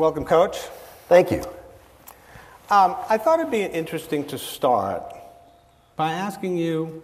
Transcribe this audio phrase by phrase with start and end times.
[0.00, 0.56] Welcome, Coach.
[1.10, 1.42] Thank you.
[2.70, 5.02] Um, I thought it'd be interesting to start
[5.94, 7.02] by asking you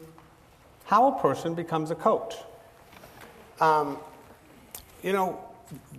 [0.87, 2.37] how a person becomes a coach.
[3.61, 3.99] Um,
[5.03, 5.39] you know,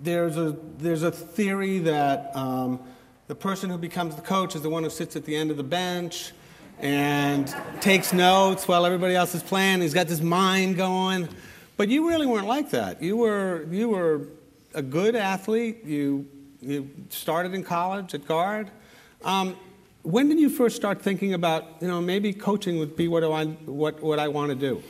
[0.01, 2.79] there's a, there's a theory that um,
[3.27, 5.57] the person who becomes the coach is the one who sits at the end of
[5.57, 6.31] the bench
[6.79, 9.81] and takes notes while everybody else is playing.
[9.81, 11.29] He's got this mind going.
[11.77, 13.03] But you really weren't like that.
[13.03, 14.29] You were, you were
[14.73, 15.85] a good athlete.
[15.85, 16.25] You,
[16.61, 18.69] you started in college at guard.
[19.23, 19.55] Um,
[20.03, 23.45] when did you first start thinking about, you know, maybe coaching would be what I,
[23.45, 24.81] what, what I want to do?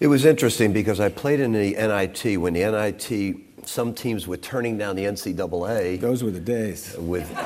[0.00, 4.36] It was interesting because I played in the NIT when the NIT, some teams were
[4.36, 6.00] turning down the NCAA.
[6.00, 6.94] Those were the days.
[6.98, 7.30] With,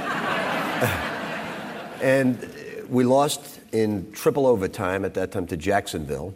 [2.02, 2.38] and
[2.88, 6.34] we lost in triple overtime at that time to Jacksonville.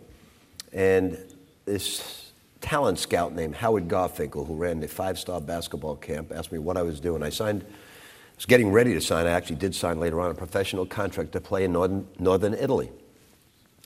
[0.73, 1.19] And
[1.65, 2.22] this
[2.63, 6.79] talent scout named Howard Garfinkel, who ran the five star basketball camp, asked me what
[6.79, 7.23] I was doing.
[7.23, 9.27] I signed, I was getting ready to sign.
[9.27, 12.91] I actually did sign later on a professional contract to play in northern, northern Italy.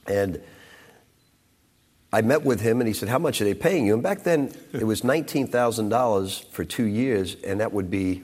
[0.07, 0.41] And
[2.13, 3.95] I met with him and he said, How much are they paying you?
[3.95, 8.23] And back then it was $19,000 for two years, and that would be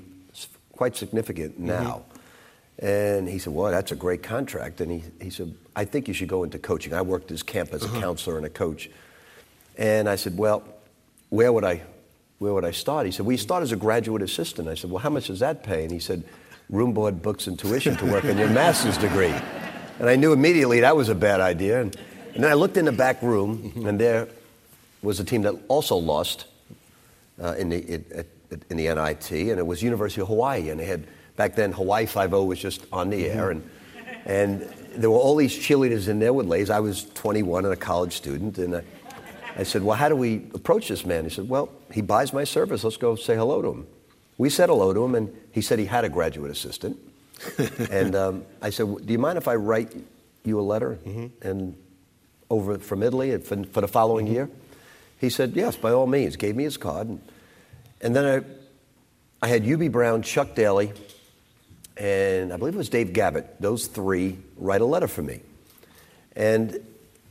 [0.73, 1.67] quite significant mm-hmm.
[1.67, 2.05] now.
[2.05, 2.87] Mm-hmm.
[2.87, 4.81] And he said, Well, that's a great contract.
[4.81, 6.93] And he, he said, I think you should go into coaching.
[6.93, 8.01] I worked this camp as a uh-huh.
[8.01, 8.91] counselor and a coach.
[9.77, 10.63] And I said, Well,
[11.31, 11.83] where would I
[12.39, 13.07] where would I start?
[13.07, 14.69] He said, Well, you start as a graduate assistant.
[14.69, 15.85] I said, Well, how much does that pay?
[15.85, 16.25] And he said,
[16.69, 19.35] Room, board, books, and tuition to work on your master's degree.
[19.99, 21.83] And I knew immediately that was a bad idea.
[21.83, 21.97] And,
[22.35, 24.27] and then I looked in the back room, and there
[25.03, 26.47] was a team that also lost
[27.41, 28.29] uh, in, the, it,
[28.71, 30.71] in the NIT, and it was University of Hawaii.
[30.71, 31.07] And they had,
[31.37, 33.51] back then, Hawaii Five-O was just on the air.
[33.51, 33.69] And,
[34.25, 34.63] and
[34.97, 36.71] there were all these cheerleaders in there with leis.
[36.71, 38.59] I was 21 and a college student.
[38.59, 38.83] And
[39.57, 41.25] I said, Well, how do we approach this man?
[41.25, 42.85] He said, Well, he buys my service.
[42.85, 43.87] Let's go say hello to him.
[44.39, 46.99] We said hello to him, and he said he had a graduate assistant.
[47.91, 49.95] and um, I said, Do you mind if I write
[50.45, 51.47] you a letter mm-hmm.
[51.47, 51.77] and
[52.51, 54.35] over from Italy for, for the following mm-hmm.
[54.35, 54.51] year?
[55.21, 56.37] He said, Yes, by all means.
[56.37, 57.09] Gave me his card.
[57.09, 57.21] And,
[58.01, 58.25] and then
[59.43, 60.93] I, I had Hubie Brown, Chuck Daly,
[61.97, 65.41] and I believe it was Dave Gavitt, those three write a letter for me.
[66.35, 66.79] And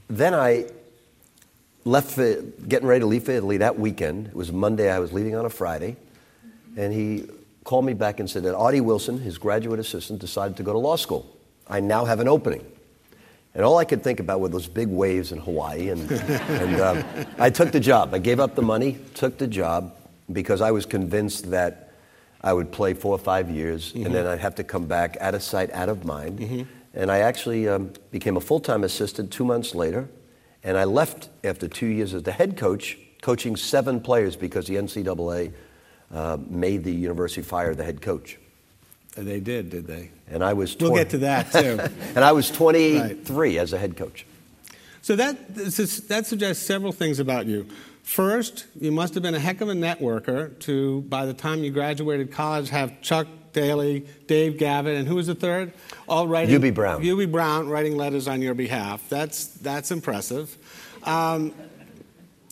[0.08, 0.68] then I
[1.86, 4.28] left for, getting ready to leave for Italy that weekend.
[4.28, 5.98] It was Monday, I was leaving on a Friday.
[6.78, 7.26] And he
[7.64, 10.80] called me back and said that Artie Wilson, his graduate assistant, decided to go to
[10.80, 11.38] law school.
[11.68, 12.66] I now have an opening.
[13.54, 15.90] And all I could think about were those big waves in Hawaii.
[15.90, 17.04] And, and um,
[17.38, 18.14] I took the job.
[18.14, 19.94] I gave up the money, took the job,
[20.32, 21.92] because I was convinced that
[22.42, 24.06] I would play four or five years, mm-hmm.
[24.06, 26.40] and then I'd have to come back out of sight, out of mind.
[26.40, 26.62] Mm-hmm.
[26.94, 30.10] And I actually um, became a full time assistant two months later.
[30.64, 34.76] And I left after two years as the head coach, coaching seven players because the
[34.76, 35.54] NCAA
[36.14, 38.38] uh, made the university fire the head coach.
[39.16, 40.12] They did, did they?
[40.30, 40.76] And I was.
[40.76, 41.80] 20, we'll get to that too.
[42.16, 43.58] and I was 23 right.
[43.58, 44.26] as a head coach.
[45.02, 47.68] So that that suggests several things about you.
[48.04, 51.72] First, you must have been a heck of a networker to, by the time you
[51.72, 55.74] graduated college, have Chuck Daly, Dave Gavitt, and who was the third?
[56.08, 56.60] All writing.
[56.60, 57.02] Hubie Brown.
[57.02, 59.08] Hubie Brown writing letters on your behalf.
[59.10, 60.56] That's that's impressive.
[61.04, 61.54] Um,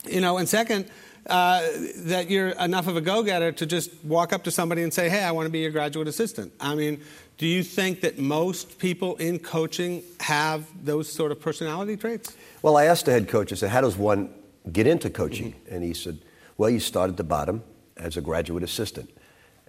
[0.06, 0.90] you know, and second,
[1.28, 1.62] uh,
[1.98, 5.24] that you're enough of a go-getter to just walk up to somebody and say, "Hey,
[5.24, 7.02] I want to be your graduate assistant." I mean,
[7.38, 12.36] do you think that most people in coaching have those sort of personality traits?
[12.62, 13.52] Well, I asked the head coach.
[13.52, 14.34] I said, "How does one
[14.72, 15.76] get into coaching?" Mm-hmm.
[15.76, 16.20] And he said,
[16.58, 17.64] "Well, you start at the bottom
[17.98, 19.12] as a graduate assistant."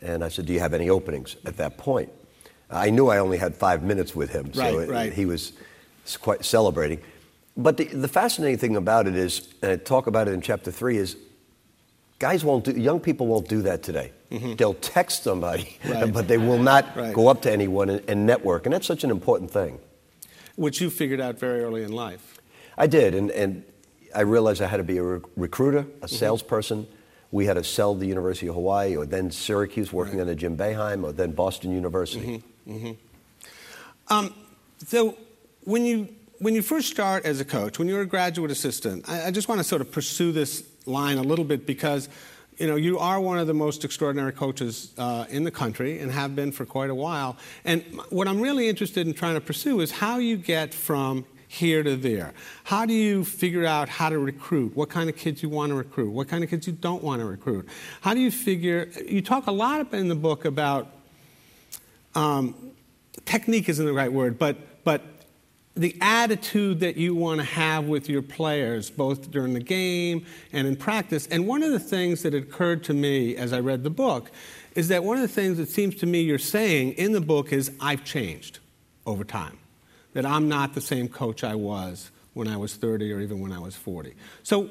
[0.02, 2.10] And I said, Do you have any openings at that point?
[2.70, 5.12] I knew I only had five minutes with him, so right, right.
[5.12, 5.52] he was
[6.20, 7.00] quite celebrating.
[7.56, 10.70] But the, the, fascinating thing about it is, and I talk about it in chapter
[10.70, 11.16] three, is
[12.20, 14.12] guys won't do, young people won't do that today.
[14.30, 14.54] Mm-hmm.
[14.54, 16.12] They'll text somebody, right.
[16.12, 18.66] but they will not go up to anyone and, and, network.
[18.66, 19.80] And that's such an important thing.
[20.54, 22.40] Which you figured out very early in life.
[22.78, 23.64] I did, and, and
[24.14, 26.06] I realized I had to be a re- recruiter, a mm-hmm.
[26.06, 26.84] salesperson.
[26.84, 26.99] Mm-hmm
[27.32, 30.22] we had to sell the University of Hawaii, or then Syracuse, working right.
[30.22, 32.42] under Jim Boeheim, or then Boston University.
[32.66, 32.72] Mm-hmm.
[32.86, 34.12] Mm-hmm.
[34.12, 34.34] Um,
[34.86, 35.16] so
[35.64, 39.26] when you when you first start as a coach, when you're a graduate assistant, I,
[39.26, 42.08] I just want to sort of pursue this line a little bit because
[42.60, 46.12] you know, you are one of the most extraordinary coaches uh, in the country and
[46.12, 47.38] have been for quite a while.
[47.64, 51.82] And what I'm really interested in trying to pursue is how you get from here
[51.82, 52.32] to there?
[52.62, 54.76] How do you figure out how to recruit?
[54.76, 56.12] What kind of kids you want to recruit?
[56.12, 57.68] What kind of kids you don't want to recruit?
[58.02, 58.88] How do you figure?
[59.04, 60.92] You talk a lot in the book about
[62.14, 62.54] um,
[63.24, 65.02] technique isn't the right word, but but
[65.74, 70.68] the attitude that you want to have with your players, both during the game and
[70.68, 71.26] in practice.
[71.26, 74.30] And one of the things that occurred to me as I read the book
[74.76, 77.52] is that one of the things that seems to me you're saying in the book
[77.52, 78.60] is I've changed
[79.04, 79.58] over time,
[80.12, 83.52] that I'm not the same coach I was when I was 30 or even when
[83.52, 84.14] I was 40.
[84.42, 84.70] So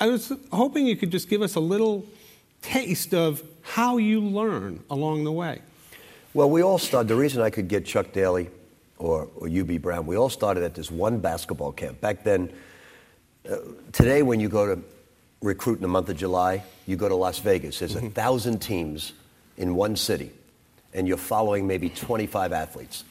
[0.00, 2.04] I was hoping you could just give us a little
[2.62, 5.60] taste of how you learn along the way.
[6.34, 8.50] Well, we all started, the reason I could get Chuck Daly
[8.98, 12.00] or, or Hubie Brown, we all started at this one basketball camp.
[12.00, 12.52] Back then,
[13.48, 13.56] uh,
[13.92, 14.82] today when you go to
[15.40, 17.78] recruit in the month of July, you go to Las Vegas.
[17.78, 18.06] There's mm-hmm.
[18.06, 19.12] a thousand teams
[19.56, 20.30] in one city,
[20.92, 23.04] and you're following maybe 25 athletes.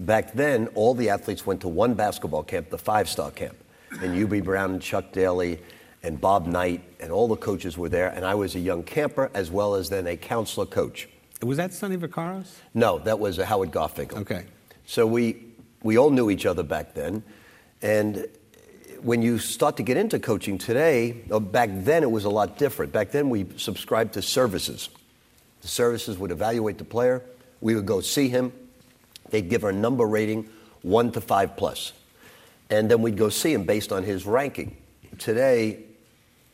[0.00, 3.56] Back then, all the athletes went to one basketball camp, the five star camp.
[3.90, 5.60] And Hubie Brown and Chuck Daly
[6.02, 8.08] and Bob Knight and all the coaches were there.
[8.08, 11.08] And I was a young camper as well as then a counselor coach.
[11.42, 12.46] Was that Sonny Vaccaro?
[12.72, 14.18] No, that was uh, Howard Garfinkel.
[14.18, 14.46] Okay.
[14.86, 15.44] So we,
[15.82, 17.22] we all knew each other back then.
[17.82, 18.26] And
[19.02, 22.56] when you start to get into coaching today, uh, back then it was a lot
[22.56, 22.92] different.
[22.92, 24.88] Back then we subscribed to services.
[25.60, 27.22] The services would evaluate the player.
[27.60, 28.52] We would go see him.
[29.30, 30.48] They'd give a number rating,
[30.82, 31.92] one to five plus.
[32.68, 34.76] And then we'd go see him based on his ranking.
[35.18, 35.84] Today,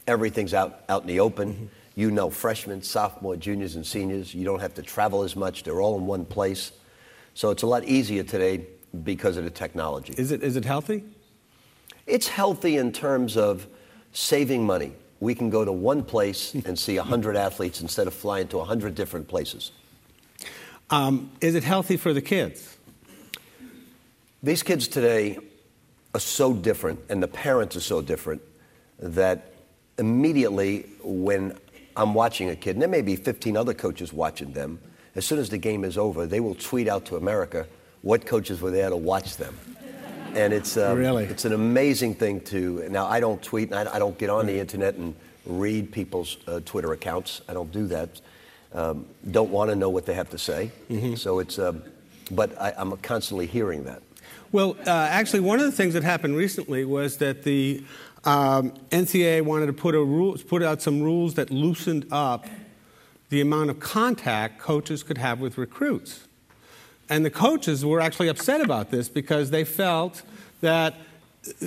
[0.06, 1.52] everything's out, out in the open.
[1.52, 1.66] Mm-hmm.
[1.98, 4.34] You know freshmen, sophomore, juniors, and seniors.
[4.34, 5.62] You don't have to travel as much.
[5.62, 6.72] They're all in one place.
[7.34, 8.66] So it's a lot easier today
[9.04, 10.14] because of the technology.
[10.16, 11.04] Is it, is it healthy?
[12.06, 13.66] It's healthy in terms of
[14.12, 14.92] saving money.
[15.20, 18.94] We can go to one place and see 100 athletes instead of flying to 100
[18.94, 19.72] different places.
[20.88, 22.76] Um, is it healthy for the kids?
[24.42, 25.38] These kids today
[26.14, 28.40] are so different, and the parents are so different,
[29.00, 29.52] that
[29.98, 31.58] immediately when
[31.96, 34.78] I'm watching a kid, and there may be 15 other coaches watching them,
[35.16, 37.66] as soon as the game is over, they will tweet out to America
[38.02, 39.58] what coaches were there to watch them.
[40.34, 41.24] And it's, um, really?
[41.24, 42.86] it's an amazing thing to.
[42.90, 45.16] Now, I don't tweet, and I, I don't get on the internet and
[45.46, 47.40] read people's uh, Twitter accounts.
[47.48, 48.20] I don't do that
[48.72, 50.70] um, don't want to know what they have to say.
[50.90, 51.14] Mm-hmm.
[51.14, 51.82] So it's, um,
[52.30, 54.02] but I, am constantly hearing that.
[54.52, 57.84] Well, uh, actually, one of the things that happened recently was that the
[58.24, 62.46] um, NCAA wanted to put, a rule, put out some rules that loosened up
[63.28, 66.26] the amount of contact coaches could have with recruits.
[67.08, 70.22] And the coaches were actually upset about this because they felt
[70.60, 71.66] that uh,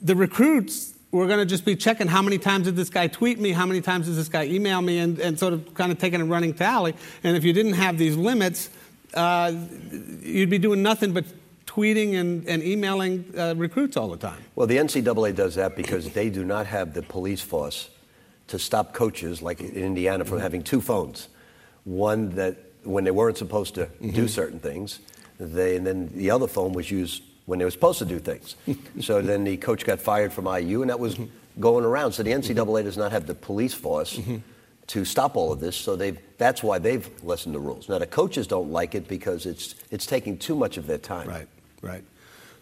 [0.00, 3.38] the recruits we're going to just be checking how many times did this guy tweet
[3.38, 5.98] me, how many times did this guy email me, and, and sort of kind of
[5.98, 6.94] taking a running tally.
[7.22, 8.70] And if you didn't have these limits,
[9.12, 9.52] uh,
[10.22, 11.26] you'd be doing nothing but
[11.66, 14.42] tweeting and, and emailing uh, recruits all the time.
[14.54, 17.90] Well, the NCAA does that because they do not have the police force
[18.48, 20.42] to stop coaches like in Indiana from mm-hmm.
[20.42, 21.28] having two phones.
[21.84, 24.10] One that when they weren't supposed to mm-hmm.
[24.10, 25.00] do certain things,
[25.38, 28.56] they, and then the other phone was used when they were supposed to do things.
[29.00, 31.18] so then the coach got fired from IU, and that was
[31.60, 32.12] going around.
[32.12, 34.38] So the NCAA does not have the police force mm-hmm.
[34.88, 35.76] to stop all of this.
[35.76, 37.88] So they've—that's why they've lessened the rules.
[37.88, 41.28] Now the coaches don't like it because it's it's taking too much of their time.
[41.28, 41.48] Right,
[41.82, 42.04] right.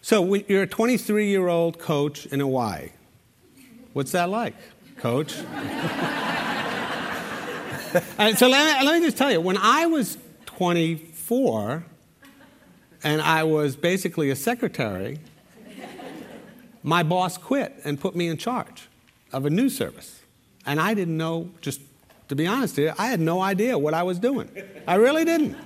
[0.01, 2.89] So you're a 23 year old coach in Hawaii.
[3.93, 4.55] What's that like,
[4.97, 5.35] coach?
[8.17, 11.83] Uh, so let me, let me just tell you, when I was 24,
[13.03, 15.19] and I was basically a secretary,
[16.83, 18.87] my boss quit and put me in charge
[19.31, 20.21] of a news service.
[20.65, 21.81] And I didn't know, just
[22.27, 24.49] to be honest you, I had no idea what I was doing.
[24.87, 25.57] I really didn't.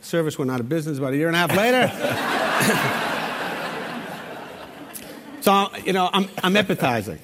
[0.00, 1.90] Service went out of business about a year and a half later.
[5.40, 7.18] so, you know, I'm, I'm empathizing.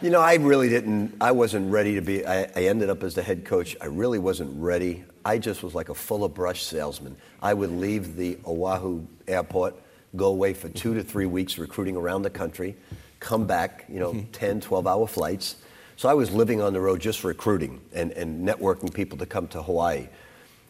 [0.00, 3.14] You know, I really didn't, I wasn't ready to be, I, I, ended up as
[3.14, 3.76] the head coach.
[3.80, 5.04] I really wasn't ready.
[5.24, 7.16] I just was like a Fuller Brush salesman.
[7.40, 9.74] I would leave the Oahu airport,
[10.16, 12.76] go away for two to three weeks recruiting around the country,
[13.20, 14.30] come back, you know, mm-hmm.
[14.32, 15.56] 10, 12 hour flights.
[15.96, 19.46] So I was living on the road just recruiting and, and networking people to come
[19.48, 20.08] to Hawaii.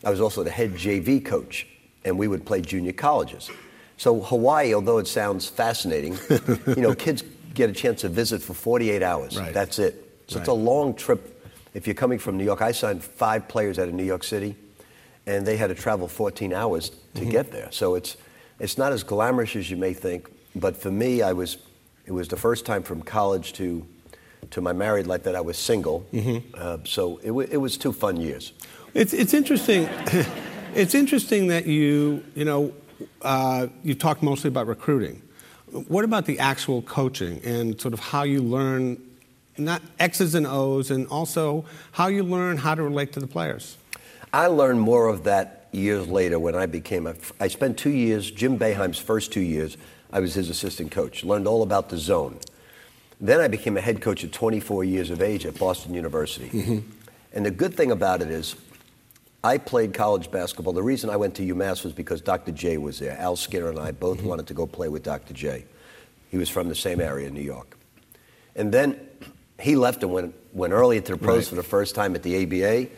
[0.04, 1.66] I was also the head JV coach,
[2.04, 3.50] and we would play junior colleges.
[3.96, 6.18] So Hawaii, although it sounds fascinating,
[6.66, 7.22] you know, kids
[7.54, 9.38] get a chance to visit for 48 hours.
[9.38, 9.54] Right.
[9.54, 9.94] That's it.
[10.26, 10.42] So right.
[10.42, 11.31] it's a long trip.
[11.74, 14.56] If you're coming from New York, I signed five players out of New York City,
[15.26, 17.30] and they had to travel 14 hours to mm-hmm.
[17.30, 17.68] get there.
[17.70, 18.16] So it's
[18.60, 20.30] it's not as glamorous as you may think.
[20.54, 21.58] But for me, I was
[22.06, 23.86] it was the first time from college to
[24.50, 26.06] to my married life that I was single.
[26.12, 26.54] Mm-hmm.
[26.54, 28.52] Uh, so it, w- it was two fun years.
[28.94, 29.88] It's it's interesting.
[30.74, 32.72] it's interesting that you you know
[33.22, 35.22] uh, you talked mostly about recruiting.
[35.88, 39.00] What about the actual coaching and sort of how you learn
[39.58, 43.76] not X's and O's and also how you learn how to relate to the players?
[44.32, 47.14] I learned more of that years later when I became a.
[47.40, 49.76] I spent two years, Jim Boeheim's first two years,
[50.12, 51.24] I was his assistant coach.
[51.24, 52.38] Learned all about the zone.
[53.20, 56.48] Then I became a head coach at 24 years of age at Boston University.
[56.48, 56.78] Mm-hmm.
[57.34, 58.56] And the good thing about it is,
[59.44, 60.72] I played college basketball.
[60.72, 62.52] The reason I went to UMass was because Dr.
[62.52, 63.16] J was there.
[63.18, 64.26] Al Skinner and I both Mm-hmm.
[64.28, 65.34] wanted to go play with Dr.
[65.34, 65.64] J.
[66.30, 67.76] He was from the same area in New York.
[68.56, 68.98] And then
[69.60, 71.46] he left and went, went early into the pros Right.
[71.48, 72.90] for the first time at the ABA.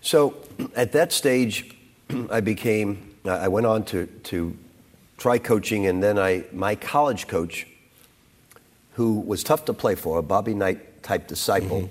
[0.00, 0.34] So
[0.74, 1.76] at that stage,
[2.30, 4.56] I became, I went on to, to
[5.18, 7.66] try coaching, and then I, my college coach,
[8.94, 11.90] who was tough to play for, a Bobby Knight type disciple,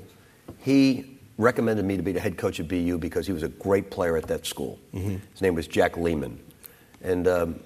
[0.59, 3.89] he recommended me to be the head coach at BU because he was a great
[3.91, 4.77] player at that school.
[4.91, 6.39] His name was Jack Leaman.
[7.01, 7.59] And um,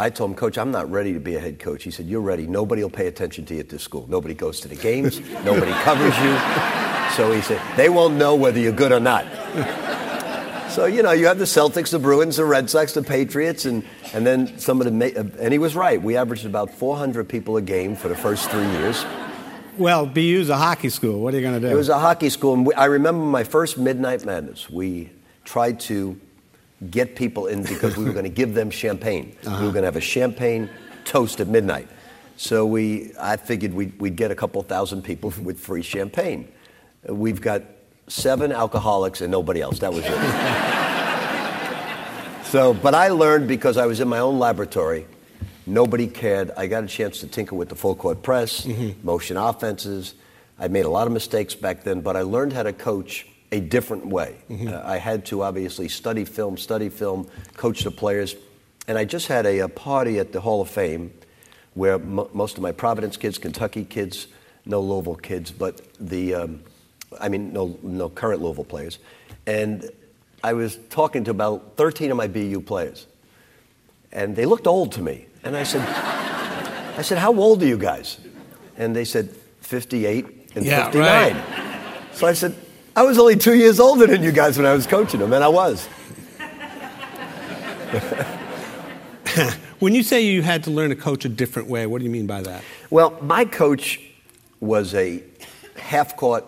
[0.00, 1.82] I told him, Coach, I'm not ready to be a head coach.
[1.82, 2.46] He said, You're ready.
[2.46, 4.06] Nobody will pay attention to you at this school.
[4.08, 6.38] Nobody goes to the games, nobody covers you.
[7.16, 9.26] So he said, They won't know whether you're good or not.
[10.70, 13.82] So, you know, you have the Celtics, the Bruins, the Red Sox, the Patriots, and,
[14.12, 14.92] and then some of the.
[14.92, 16.00] Ma- uh, and he was right.
[16.00, 19.04] We averaged about 400 people a game for the first three years.
[19.76, 21.20] Well, BU's a hockey school.
[21.20, 21.72] What are you going to do?
[21.72, 24.70] It was a hockey school, and we, I remember my first Midnight Madness.
[24.70, 25.10] We
[25.44, 26.20] tried to
[26.90, 29.36] get people in because we were going to give them champagne.
[29.44, 30.70] We were going to have a champagne
[31.04, 31.88] toast at midnight.
[32.36, 36.48] So we, I figured we'd, we'd get a couple thousand people with free champagne.
[37.08, 37.62] We've got
[38.06, 39.80] seven alcoholics and nobody else.
[39.80, 40.12] That was it.
[42.46, 45.06] so, but I learned because I was in my own laboratory.
[45.66, 46.50] Nobody cared.
[46.56, 49.04] I got a chance to tinker with the full court press, mm-hmm.
[49.06, 50.14] motion offenses.
[50.58, 53.60] I made a lot of mistakes back then, but I learned how to coach a
[53.60, 54.36] different way.
[54.50, 58.36] Uh, I had to obviously study film, study film, coach the players.
[58.86, 61.12] And I just had a, a party at the Hall of Fame
[61.74, 64.26] where mo- most of my Providence kids, Kentucky kids,
[64.66, 66.60] no Louisville kids, but the, um,
[67.20, 68.98] I mean, no, no current Louisville players.
[69.46, 69.90] And
[70.44, 73.06] I was talking to about 13 of my BU players.
[74.12, 75.26] And they looked old to me.
[75.44, 75.82] And I said,
[76.98, 78.18] I said, how old are you guys?
[78.76, 81.34] And they said, 58 and Yeah, 59.
[81.34, 82.14] right.
[82.14, 82.54] So I said,
[82.96, 85.44] I was only two years older than you guys when I was coaching them, and
[85.44, 85.86] I was.
[89.78, 92.10] when you say you had to learn to coach a different way, what do you
[92.10, 92.62] mean by that?
[92.90, 94.00] Well, my coach
[94.60, 95.22] was a
[95.76, 96.44] half court,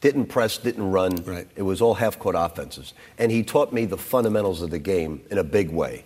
[0.00, 1.16] didn't press, didn't run.
[1.24, 1.48] Right.
[1.56, 2.94] It was all half court offenses.
[3.18, 6.04] And he taught me the fundamentals of the game in a big way.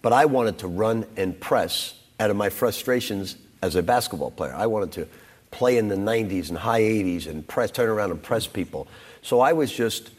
[0.00, 4.54] But I wanted to run and press out of my frustrations as a basketball player.
[4.54, 5.08] I wanted to
[5.52, 8.88] play in the 90s and high 80s and press, turn around and press people.
[9.22, 10.10] So I was just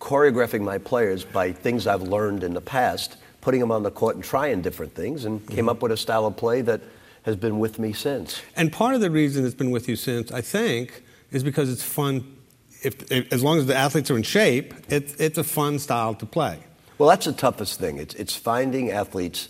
[0.00, 4.14] choreographing my players by things I've learned in the past, putting them on the court
[4.14, 5.54] and trying different things, and mm-hmm.
[5.54, 6.82] came up with a style of play that
[7.24, 8.40] has been with me since.
[8.54, 11.82] And part of the reason it's been with you since, I think, is because it's
[11.82, 12.36] fun.
[12.82, 16.14] If, if as long as the athletes are in shape, it's it's a fun style
[16.14, 16.58] to play.
[16.98, 17.98] Well, that's the toughest thing.
[17.98, 19.48] It's, it's finding athletes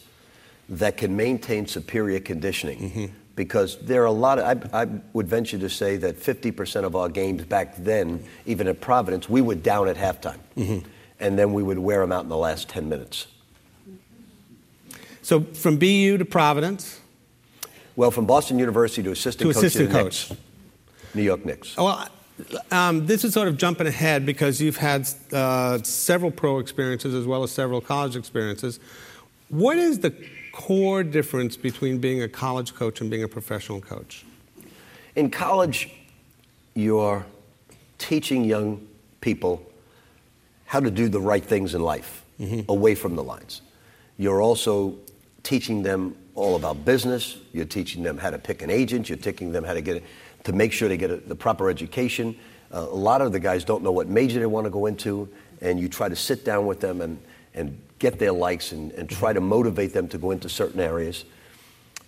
[0.69, 2.79] that can maintain superior conditioning.
[2.79, 3.15] Mm-hmm.
[3.37, 6.95] Because there are a lot of, I, I would venture to say that 50% of
[6.95, 10.39] our games back then, even at Providence, we were down at halftime.
[11.19, 13.27] And then we would wear them out in the last 10 minutes.
[15.23, 17.01] So from BU to Providence
[17.97, 20.31] Well, from Boston University to assistant to coach assistant the coach.
[20.31, 20.43] Knicks,
[21.15, 21.77] New York Knicks.
[21.77, 22.09] Well,
[22.71, 27.27] um, this is sort of jumping ahead because you've had uh, several pro experiences as
[27.27, 28.81] well as several college experiences.
[29.49, 30.15] What is the
[30.55, 34.25] core difference between being a college coach and being a professional coach?
[35.17, 35.91] In college,
[36.75, 37.27] you're
[37.99, 38.87] teaching young
[39.21, 39.61] people
[40.65, 42.25] how to do the right things in life
[42.69, 43.63] away from the lines.
[44.17, 44.97] You're also
[45.43, 47.39] teaching them all about business.
[47.53, 49.09] You're teaching them how to pick an agent.
[49.09, 50.05] You're teaching them how to get
[50.45, 52.37] to make sure they get a, the proper education.
[52.73, 55.29] Uh, a lot of the guys don't know what major they want to go into,
[55.61, 57.19] and you try to sit down with them and,
[57.55, 61.25] and get their likes and, and try to motivate them to go into certain areas.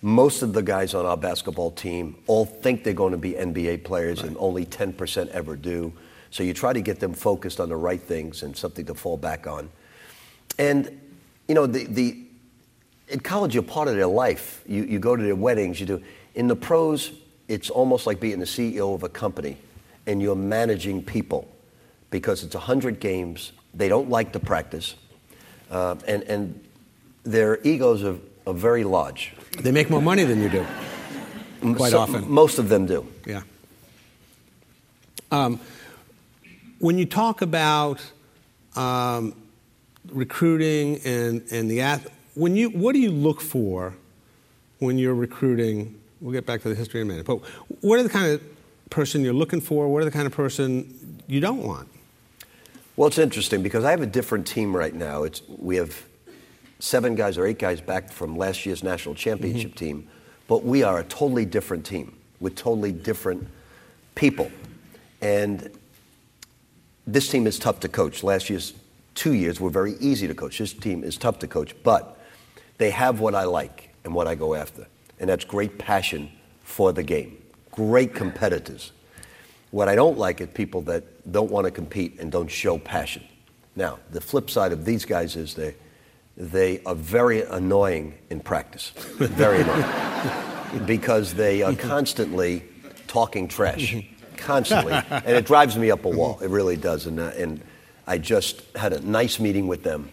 [0.03, 3.83] Most of the guys on our basketball team all think they're going to be NBA
[3.83, 5.91] players, and only 10% ever do.
[6.29, 9.17] So you try to get them focused on the right things and something to fall
[9.17, 9.71] back on.
[10.59, 11.01] And,
[11.47, 12.15] you know, the, the,
[13.07, 14.63] in college, you're part of their life.
[14.67, 16.03] You, you go to their weddings, you do.
[16.35, 17.11] In the pros,
[17.47, 19.57] it's almost like being the CEO of a company
[20.05, 21.47] and you're managing people
[22.11, 23.51] because it's 100 games.
[23.73, 24.93] They don't like to practice.
[25.69, 26.59] Uh, and, and
[27.23, 29.33] their egos are, are very large.
[29.59, 30.65] They make more money than you do,
[31.75, 32.29] quite So- often.
[32.29, 33.05] Most of them do.
[33.25, 33.41] Yeah.
[35.31, 35.59] Um,
[36.79, 37.99] when you talk about
[38.75, 39.33] um,
[40.09, 43.93] recruiting and, and the ath- when you what do you look for
[44.79, 45.99] when you're recruiting?
[46.21, 47.25] We'll get back to the history in a minute.
[47.25, 47.39] But
[47.81, 48.41] what are the kind of
[48.89, 49.87] person you're looking for?
[49.87, 51.89] What are the kind of person you don't want?
[52.97, 55.21] Well, it's interesting because I have a different team right now.
[55.21, 56.03] It's, we have
[56.79, 59.85] seven guys or eight guys back from last year's national championship mm-hmm.
[59.85, 60.07] team,
[60.47, 63.47] but we are a totally different team with totally different
[64.15, 64.51] people.
[65.21, 65.69] And
[67.05, 68.23] this team is tough to coach.
[68.23, 68.73] Last year's
[69.13, 70.57] two years were very easy to coach.
[70.57, 72.19] This team is tough to coach, but
[72.79, 74.87] they have what I like and what I go after,
[75.19, 76.31] and that's great passion
[76.63, 77.37] for the game,
[77.69, 78.91] great competitors.
[79.71, 83.23] What I don't like is people that don't want to compete and don't show passion.
[83.75, 85.75] Now, the flip side of these guys is they,
[86.35, 88.91] they are very annoying in practice.
[89.17, 90.85] Very annoying.
[90.85, 92.63] because they are constantly
[93.07, 93.95] talking trash.
[94.37, 94.93] Constantly.
[94.93, 96.39] And it drives me up a wall.
[96.41, 97.07] It really does.
[97.07, 97.59] And, uh, and
[98.05, 100.09] I just had a nice meeting with them.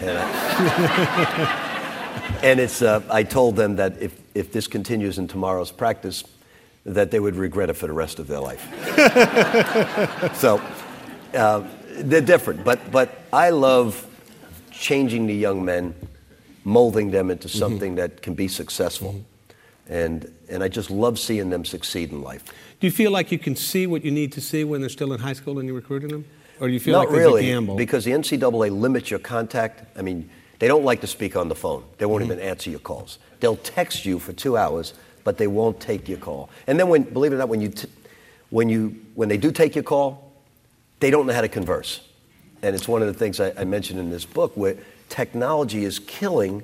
[0.00, 1.40] And, I,
[2.42, 6.24] and it's, uh, I told them that if, if this continues in tomorrow's practice,
[6.84, 8.62] that they would regret it for the rest of their life.
[10.36, 10.60] so,
[11.34, 11.66] uh,
[11.98, 14.06] they're different, but, but I love
[14.70, 15.94] changing the young men,
[16.64, 17.58] molding them into mm-hmm.
[17.58, 18.00] something mm-hmm.
[18.00, 19.12] that can be successful.
[19.12, 19.92] Mm-hmm.
[19.92, 22.44] And, and I just love seeing them succeed in life.
[22.80, 25.12] Do you feel like you can see what you need to see when they're still
[25.12, 26.24] in high school and you're recruiting them?
[26.60, 27.76] Or do you feel Not like there's really, a gamble?
[27.76, 29.84] Because the NCAA limits your contact.
[29.96, 31.84] I mean, they don't like to speak on the phone.
[31.98, 32.32] They won't mm-hmm.
[32.32, 33.18] even answer your calls.
[33.40, 34.94] They'll text you for two hours,
[35.28, 36.48] but they won't take your call.
[36.66, 37.90] And then, when, believe it or not, when, you t-
[38.48, 40.32] when, you, when they do take your call,
[41.00, 42.00] they don't know how to converse.
[42.62, 44.78] And it's one of the things I, I mentioned in this book where
[45.10, 46.62] technology is killing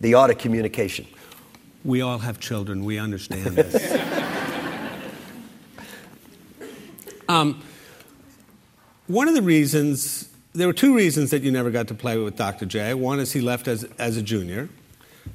[0.00, 1.06] the art of communication.
[1.84, 2.82] We all have children.
[2.82, 4.00] We understand this.
[7.28, 7.62] um,
[9.06, 12.38] one of the reasons, there were two reasons that you never got to play with
[12.38, 12.64] Dr.
[12.64, 12.94] J.
[12.94, 14.70] One is he left as, as a junior.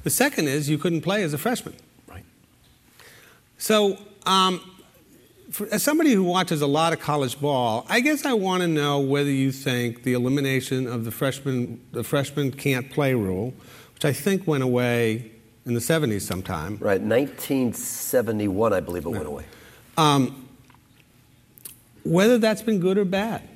[0.02, 1.76] The second is you couldn't play as a freshman.
[3.58, 4.60] So um,
[5.50, 8.68] for, as somebody who watches a lot of college ball, I guess I want to
[8.68, 13.54] know whether you think the elimination of the freshman the freshman can't play rule,
[13.94, 15.30] which I think went away
[15.66, 16.72] in the 70s sometime.
[16.80, 19.44] Right, 1971, I believe it went away.
[19.96, 20.48] Um,
[22.04, 23.48] whether that's been good or bad.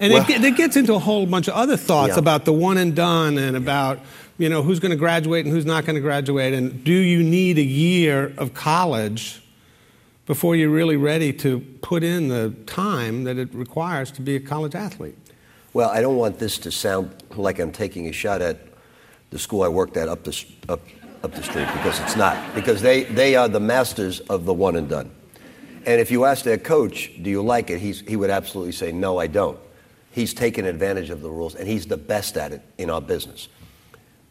[0.00, 2.20] And well, it, it, gets into a whole bunch of other thoughts yeah.
[2.20, 3.98] about the one and done and about
[4.38, 7.22] you know who's going to graduate and who's not going to graduate and do you
[7.22, 9.42] need a year of college
[10.28, 14.40] before you're really ready to put in the time that it requires to be a
[14.40, 15.16] college athlete.
[15.72, 18.58] Well, I don't want this to sound like I'm taking a shot at
[19.30, 20.82] the school I worked at up the, up,
[21.24, 22.54] up the street because it's not.
[22.54, 25.10] Because they, they are the masters of the one and done.
[25.86, 28.92] And if you ask their coach, do you like it, he's, he would absolutely say,
[28.92, 29.58] no, I don't.
[30.10, 33.48] He's taken advantage of the rules, and he's the best at it in our business.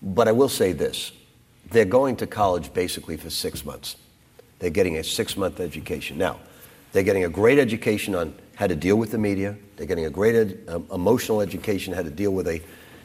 [0.02, 1.12] But I will say this
[1.72, 3.98] they're going to college basically for six months.
[4.60, 6.18] They're getting a six month education.
[6.18, 6.40] Now,
[6.92, 9.56] they're getting a great education on how to deal with the media.
[9.76, 12.62] They're getting a great ed, um, emotional education, how to deal with a,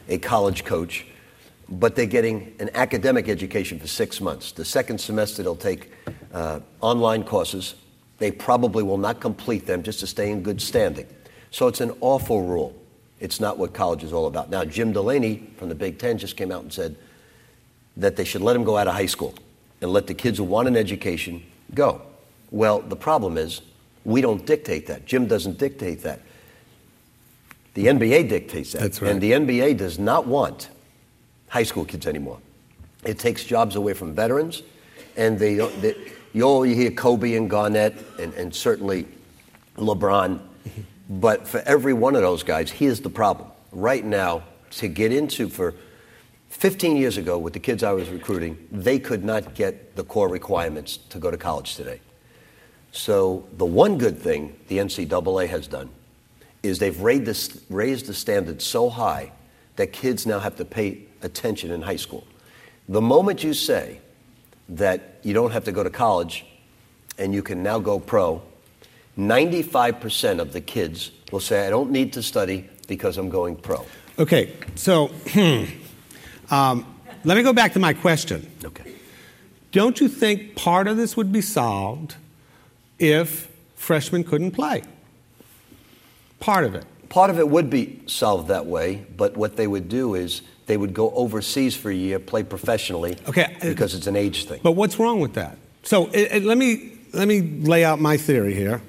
[0.09, 1.05] a college coach.
[1.69, 4.51] But they're getting an academic education for six months.
[4.51, 5.91] The second semester, they'll take
[6.33, 7.75] uh, online courses.
[8.17, 11.07] They probably will not complete them just to stay in good standing.
[11.51, 12.75] So it's an awful rule.
[13.23, 14.49] It's not what college is all about.
[14.49, 16.97] Now, Jim Delany from the Big Ten just came out and said
[17.95, 19.33] that they should let him go out of high school
[19.79, 21.41] and let the kids who want an education
[21.73, 22.01] go.
[22.51, 23.61] Well, the problem is
[24.03, 25.05] we don't dictate that.
[25.05, 26.19] Jim doesn't dictate that.
[27.75, 28.81] The NBA dictates that.
[28.81, 29.11] That's right.
[29.11, 30.67] And the NBA does not want
[31.47, 32.39] high school kids anymore.
[33.05, 34.63] It takes jobs away from veterans,
[35.15, 35.95] and they, they
[36.33, 39.07] you only hear Kobe and Garnett and, and certainly
[39.77, 40.39] LeBron.
[40.39, 40.81] Mm-hmm.
[41.09, 43.49] But for every one of those guys, here's the problem.
[43.71, 45.73] Right now, to get into for
[46.49, 50.29] 15 years ago, with the kids I was recruiting, they could not get the core
[50.29, 51.99] requirements to go to college today.
[52.91, 55.89] So, the one good thing the NCAA has done
[56.61, 59.31] is they've raised the, raised the standard so high
[59.75, 62.25] that kids now have to pay attention in high school.
[62.87, 63.99] The moment you say
[64.69, 66.45] that you don't have to go to college
[67.17, 68.41] and you can now go pro,
[69.17, 73.85] 95% of the kids will say, I don't need to study because I'm going pro.
[74.19, 75.65] Okay, so hmm,
[76.53, 76.85] Um,
[77.23, 78.49] let me go back to my question.
[78.63, 78.93] Okay.
[79.71, 82.15] Don't you think part of this would be solved
[82.99, 84.83] if freshmen couldn't play?
[86.39, 86.85] Part of it.
[87.09, 90.77] Part of it would be solved that way, but what they would do is they
[90.77, 93.55] would go overseas for a year, play professionally, okay.
[93.61, 94.59] Uh, because it's an age thing.
[94.63, 95.57] But what's wrong with that?
[95.83, 98.81] So it, it, let me let me lay out my theory here.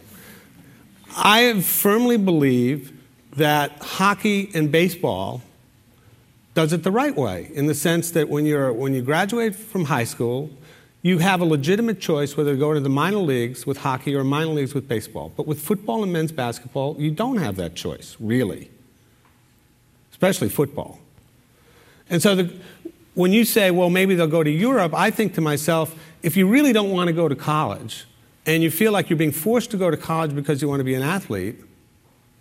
[1.17, 2.93] I firmly believe
[3.37, 5.43] that hockey and baseball
[6.55, 9.85] does it the right way in the sense that when, you're, when you graduate from
[9.85, 10.51] high school,
[11.03, 14.25] you have a legitimate choice whether to go to the minor leagues with hockey or
[14.25, 15.33] minor leagues with baseball.
[15.37, 18.71] But with football and men's basketball, you don't have that choice, really,
[20.13, 21.01] especially football.
[22.09, 22.55] And so the,
[23.15, 26.47] when you say, well, maybe they'll go to Europe, I think to myself, if you
[26.49, 28.07] really don't want to go to college
[28.47, 30.85] and you feel like you're being forced to go to college because you want to
[30.85, 31.57] be an athlete,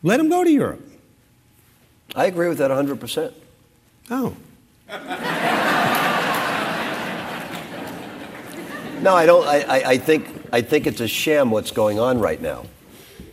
[0.01, 0.81] let them go to Europe.
[2.15, 3.33] I agree with that 100%.
[4.11, 4.35] Oh.
[9.01, 9.45] No, I don't.
[9.45, 12.65] I, I, I, think, I think it's a sham what's going on right now.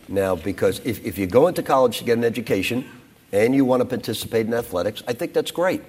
[0.09, 2.85] Now, because if, if you go into college to get an education
[3.31, 5.81] and you want to participate in athletics, I think that's great.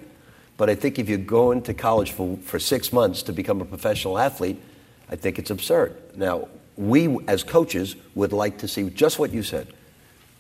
[0.56, 3.64] But I think if you go into college for, for six months to become a
[3.64, 4.62] professional athlete,
[5.10, 5.96] I think it's absurd.
[6.14, 6.48] Now,
[6.88, 9.68] we as coaches would like to see just what you said.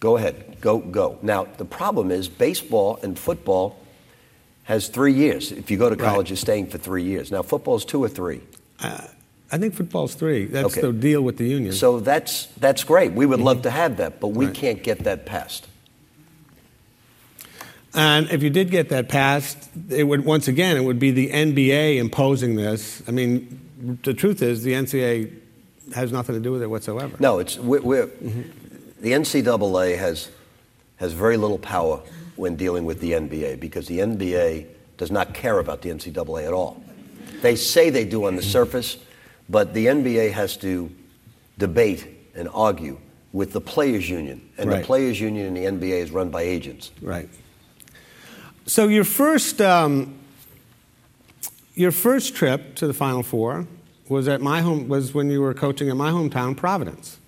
[0.00, 1.18] Go ahead, go, go.
[1.22, 3.78] Now, the problem is baseball and football
[4.64, 5.52] has three years.
[5.52, 6.30] If you go to college, right.
[6.30, 7.30] you're staying for three years.
[7.30, 8.40] Now, football is two or three.
[8.80, 9.06] Uh,
[9.52, 10.46] I think football's three.
[10.46, 10.80] That's okay.
[10.80, 11.72] the deal with the union.
[11.72, 13.12] So that's that's great.
[13.12, 13.46] We would mm-hmm.
[13.46, 14.54] love to have that, but we right.
[14.54, 15.68] can't get that passed.
[17.94, 21.30] And if you did get that passed, it would once again it would be the
[21.30, 23.02] NBA imposing this.
[23.06, 25.30] I mean, the truth is the NCAA
[25.94, 27.16] has nothing to do with it whatsoever.
[27.18, 28.42] No, it's we're, we're mm-hmm.
[29.00, 30.30] the NCAA has
[30.96, 32.00] has very little power
[32.36, 34.66] when dealing with the NBA because the NBA
[34.96, 36.82] does not care about the NCAA at all.
[37.40, 38.98] They say they do on the surface
[39.48, 40.90] but the NBA has to
[41.58, 42.98] debate and argue
[43.32, 44.78] with the players' union, and right.
[44.78, 46.90] the players' union in the NBA is run by agents.
[47.00, 47.28] Right.
[48.66, 50.18] So your first um,
[51.74, 53.66] your first trip to the Final Four
[54.08, 57.18] was at my home was when you were coaching at my hometown, Providence.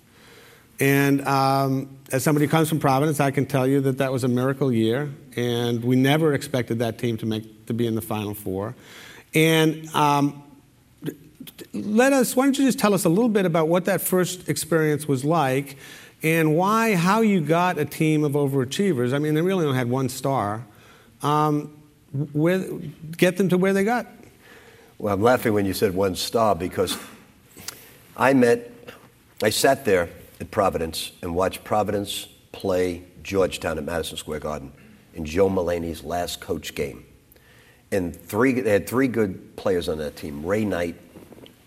[0.79, 4.23] And um, as somebody who comes from Providence, I can tell you that that was
[4.23, 8.01] a miracle year, and we never expected that team to make to be in the
[8.01, 8.75] Final Four.
[9.33, 10.43] And um,
[11.73, 14.49] let us, why don't you just tell us a little bit about what that first
[14.49, 15.77] experience was like
[16.23, 19.13] and why, how you got a team of overachievers.
[19.13, 20.65] I mean, they really only had one star.
[21.21, 21.71] Um,
[22.33, 22.65] where,
[23.17, 24.07] get them to where they got.
[24.97, 26.97] Well, I'm laughing when you said one star because
[28.15, 28.71] I met,
[29.43, 30.07] I sat there
[30.39, 34.71] at Providence and watched Providence play Georgetown at Madison Square Garden
[35.13, 37.03] in Joe Mullaney's last coach game.
[37.91, 40.95] And three, they had three good players on that team Ray Knight,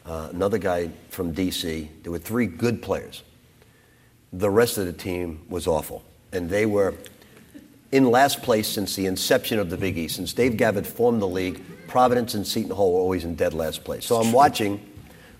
[0.07, 1.91] uh, another guy from D.C.
[2.03, 3.23] There were three good players.
[4.33, 6.03] The rest of the team was awful.
[6.33, 6.95] And they were
[7.93, 10.17] in last place since the inception of the Big East.
[10.17, 13.83] Since Dave Gavitt formed the league, Providence and Seton Hall were always in dead last
[13.83, 14.07] place.
[14.07, 14.87] So I'm watching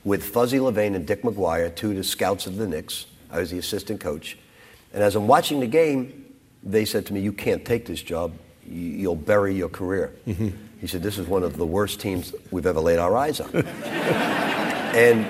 [0.05, 3.07] with Fuzzy Levane and Dick McGuire, two of the scouts of the Knicks.
[3.31, 4.39] I was the assistant coach.
[4.93, 8.33] And as I'm watching the game, they said to me, You can't take this job.
[8.67, 10.15] You'll bury your career.
[10.27, 10.49] Mm-hmm.
[10.81, 13.51] He said, This is one of the worst teams we've ever laid our eyes on.
[13.55, 15.27] and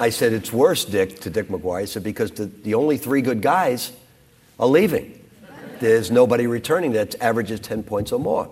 [0.00, 1.82] I said, It's worse, Dick, to Dick McGuire.
[1.82, 3.92] I said, Because the, the only three good guys
[4.58, 5.16] are leaving.
[5.80, 8.50] There's nobody returning that averages 10 points or more.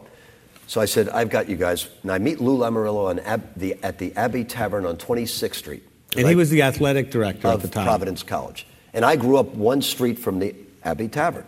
[0.68, 1.88] So I said, I've got you guys.
[2.02, 5.83] And I meet Lou Lamoriello Ab- the, at the Abbey Tavern on 26th Street.
[6.14, 7.87] And he was the athletic director of at the time.
[7.87, 8.66] Providence College.
[8.92, 10.54] And I grew up one street from the
[10.85, 11.46] Abbey Tavern.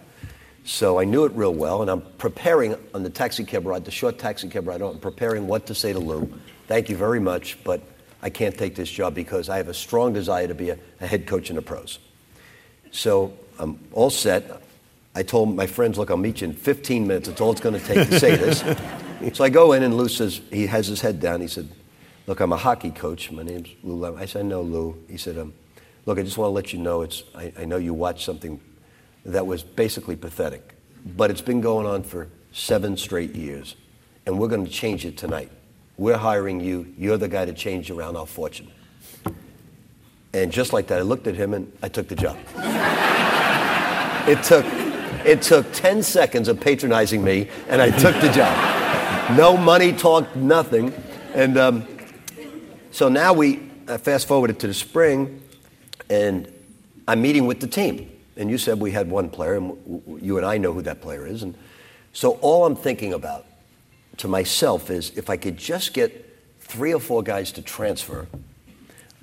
[0.65, 3.91] So I knew it real well, and I'm preparing on the taxi cab ride, the
[3.91, 6.33] short taxi cab ride, I'm preparing what to say to Lou.
[6.67, 7.83] Thank you very much, but
[8.23, 11.07] I can't take this job because I have a strong desire to be a, a
[11.07, 11.99] head coach in the pros.
[12.91, 14.63] So I'm all set.
[15.15, 17.29] I told my friends, look, I'll meet you in 15 minutes.
[17.29, 18.63] That's all it's going to take to say this.
[19.33, 21.41] so I go in, and Lou says, he has his head down.
[21.41, 21.69] He said,
[22.27, 23.31] look, I'm a hockey coach.
[23.31, 24.17] My name's Lou Lam.
[24.17, 25.03] I said, no, Lou.
[25.09, 25.53] He said, um,
[26.07, 28.61] look, I just want to let you know, it's, I, I know you watched something
[29.27, 30.75] that was basically pathetic.
[31.05, 33.77] But it's been going on for seven straight years,
[34.27, 35.51] and we're going to change it tonight.
[35.99, 36.93] We're hiring you.
[36.97, 38.71] You're the guy to change around our fortune.
[40.33, 42.39] And just like that, I looked at him and I took the job.
[44.27, 44.65] it took
[45.27, 48.80] it took 10 seconds of patronizing me, and I took the job.
[49.37, 50.93] No money talk, nothing.
[51.35, 51.87] And um,
[52.91, 55.41] so now we uh, fast forwarded to the spring,
[56.09, 56.53] and
[57.07, 58.11] I'm meeting with the team.
[58.37, 61.29] And you said we had one player, and you and I know who that player
[61.29, 61.45] is.
[61.45, 61.57] And
[62.13, 63.47] so all I'm thinking about
[64.17, 66.27] to myself is if I could just get
[66.59, 68.27] three or four guys to transfer,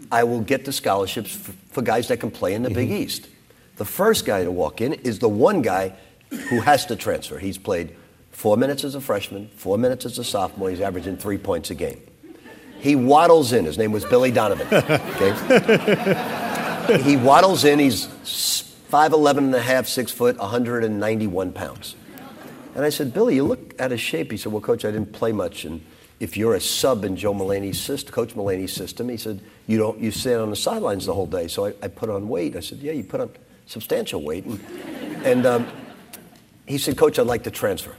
[0.10, 2.76] I will get the scholarships for, for guys that can play in the mm-hmm.
[2.76, 3.28] Big East.
[3.76, 5.96] The first guy to walk in is the one guy
[6.30, 7.40] who has to transfer.
[7.40, 7.94] He's played
[8.38, 10.70] four minutes as a freshman, four minutes as a sophomore.
[10.70, 12.00] He's averaging three points a game.
[12.78, 13.66] He waddles in.
[13.66, 14.68] His name was Billy Donovan.
[14.72, 15.34] Okay?
[17.04, 17.80] he waddles in.
[17.80, 18.06] He's
[18.92, 21.96] 5'11 and a half, 6 foot, 191 pounds.
[22.76, 24.30] And I said, Billy, you look out of shape.
[24.30, 25.66] He said, Well, coach, I didn't play much.
[25.66, 25.84] And
[26.20, 30.00] if you're a sub in Joe Mullaney's system, Coach Mullaney's system, he said, You don't
[30.00, 31.48] you stand on the sidelines the whole day.
[31.48, 32.56] So I, I put on weight.
[32.56, 33.32] I said, Yeah, you put on
[33.66, 34.46] substantial weight.
[34.46, 34.64] And,
[35.26, 35.68] and um,
[36.68, 37.96] he said, Coach, I'd like to transfer.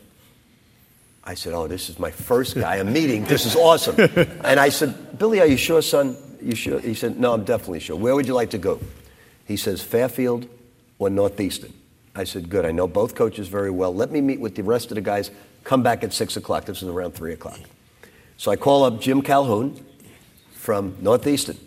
[1.29, 3.23] I said, Oh, this is my first guy I'm meeting.
[3.25, 3.97] This is awesome.
[4.45, 6.17] And I said, Billy, are you sure, son?
[6.41, 6.81] You sure?
[6.81, 7.97] He said, No, I'm definitely sure.
[7.97, 8.81] Where would you like to go?
[9.45, 10.49] He says, Fairfield,
[10.99, 11.75] or Northeastern.
[12.17, 12.64] I said, Good.
[12.64, 13.95] I know both coaches very well.
[13.95, 15.31] Let me meet with the rest of the guys.
[15.64, 16.64] Come back at 6 o'clock.
[16.64, 17.61] This is around 3 o'clock.
[18.38, 19.85] So I call up Jim Calhoun
[20.53, 21.59] from Northeastern.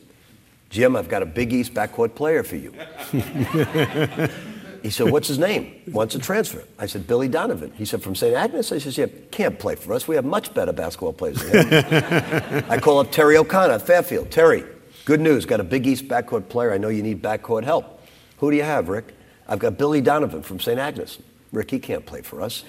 [0.71, 2.73] Jim, I've got a Big East backcourt player for you.
[4.81, 5.81] he said, What's his name?
[5.87, 6.63] Wants a transfer.
[6.79, 7.71] I said, Billy Donovan.
[7.75, 8.35] He said, From St.
[8.35, 8.71] Agnes?
[8.71, 10.07] I said, Yeah, can't play for us.
[10.07, 12.65] We have much better basketball players than him.
[12.69, 14.31] I call up Terry O'Connor, Fairfield.
[14.31, 14.63] Terry,
[15.05, 15.45] good news.
[15.45, 16.73] Got a Big East backcourt player.
[16.73, 18.01] I know you need backcourt help.
[18.37, 19.13] Who do you have, Rick?
[19.47, 20.79] I've got Billy Donovan from St.
[20.79, 21.19] Agnes.
[21.51, 22.63] Rick, he can't play for us.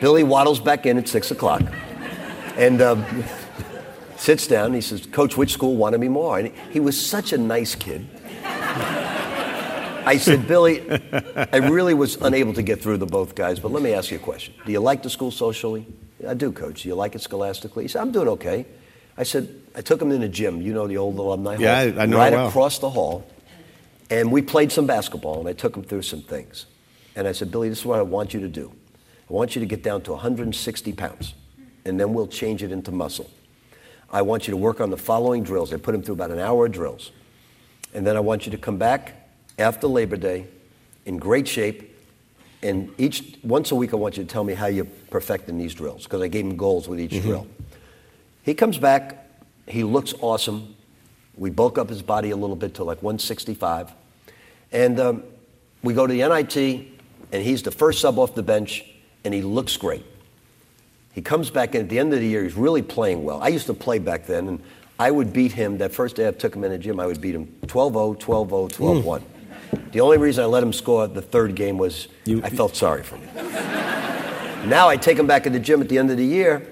[0.00, 1.62] Billy waddles back in at 6 o'clock
[2.56, 3.04] and um,
[4.16, 4.72] sits down.
[4.72, 6.38] He says, Coach, which school wanted me more?
[6.38, 8.06] And he was such a nice kid.
[10.04, 13.82] I said, Billy, I really was unable to get through to both guys, but let
[13.82, 14.54] me ask you a question.
[14.66, 15.86] Do you like the school socially?
[16.26, 16.82] I do, Coach.
[16.82, 17.84] Do you like it scholastically?
[17.84, 18.66] He said, I'm doing okay.
[19.16, 20.62] I said, I took him in the gym.
[20.62, 21.62] You know the old alumni hall?
[21.62, 22.48] Yeah, I know Right well.
[22.48, 23.26] across the hall.
[24.10, 26.66] And we played some basketball, and I took him through some things.
[27.16, 28.72] And I said, Billy, this is what I want you to do.
[29.28, 31.34] I want you to get down to 160 pounds,
[31.84, 33.30] and then we'll change it into muscle.
[34.10, 35.72] I want you to work on the following drills.
[35.72, 37.12] I put him through about an hour of drills.
[37.94, 39.21] And then I want you to come back
[39.58, 40.46] after Labor Day
[41.04, 41.88] in great shape.
[42.62, 45.74] And each once a week, I want you to tell me how you're perfecting these
[45.74, 47.28] drills because I gave him goals with each mm-hmm.
[47.28, 47.46] drill.
[48.42, 49.28] He comes back.
[49.66, 50.74] He looks awesome.
[51.36, 53.92] We bulk up his body a little bit to like 165.
[54.70, 55.22] And um,
[55.82, 56.56] we go to the NIT,
[57.32, 58.84] and he's the first sub off the bench,
[59.24, 60.04] and he looks great.
[61.12, 63.42] He comes back and at the end of the year, he's really playing well.
[63.42, 64.62] I used to play back then, and
[64.98, 65.78] I would beat him.
[65.78, 68.14] That first day I took him in the gym, I would beat him 12 0,
[68.14, 69.24] 12 0, 12 1.
[69.92, 73.02] The only reason I let him score the third game was you, I felt sorry
[73.02, 73.28] for him.
[74.68, 76.66] now I take him back in the gym at the end of the year,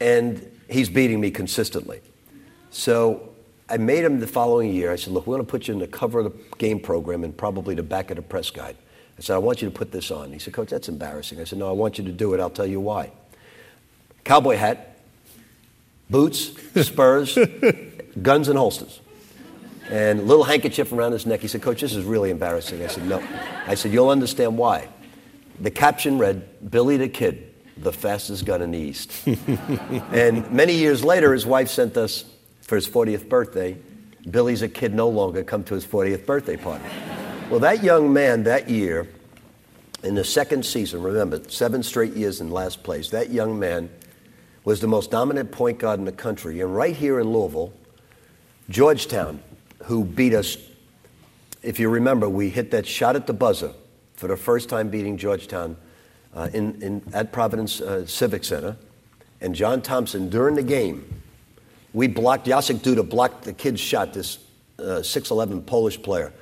[0.00, 2.00] and he's beating me consistently.
[2.70, 3.30] So
[3.68, 4.92] I made him the following year.
[4.92, 7.24] I said, look, we're going to put you in the cover of the game program
[7.24, 8.76] and probably the back of the press guide.
[9.18, 10.32] I said, I want you to put this on.
[10.32, 11.40] He said, Coach, that's embarrassing.
[11.40, 12.40] I said, no, I want you to do it.
[12.40, 13.12] I'll tell you why.
[14.24, 14.98] Cowboy hat,
[16.10, 17.38] boots, spurs,
[18.20, 19.00] guns and holsters,
[19.90, 21.40] and a little handkerchief around his neck.
[21.40, 22.82] He said, Coach, this is really embarrassing.
[22.82, 23.22] I said, no.
[23.66, 24.88] I said, you'll understand why.
[25.60, 29.12] The caption read, Billy the Kid, the fastest gun in the East.
[29.26, 32.24] and many years later, his wife sent us
[32.62, 33.76] for his 40th birthday,
[34.30, 36.84] Billy's a kid no longer, come to his 40th birthday party.
[37.50, 39.06] well, that young man that year,
[40.02, 43.90] in the second season, remember, seven straight years in last place, that young man
[44.64, 46.60] was the most dominant point guard in the country.
[46.60, 47.72] And right here in Louisville,
[48.70, 49.42] Georgetown,
[49.84, 50.56] who beat us,
[51.62, 53.72] if you remember, we hit that shot at the buzzer
[54.14, 55.76] for the first time beating Georgetown
[56.34, 58.76] uh, in, in, at Providence uh, Civic Center.
[59.40, 61.22] And John Thompson, during the game,
[61.92, 64.38] we blocked, Jacek Duda blocked the kid's shot, this
[64.78, 66.32] uh, 6'11 Polish player,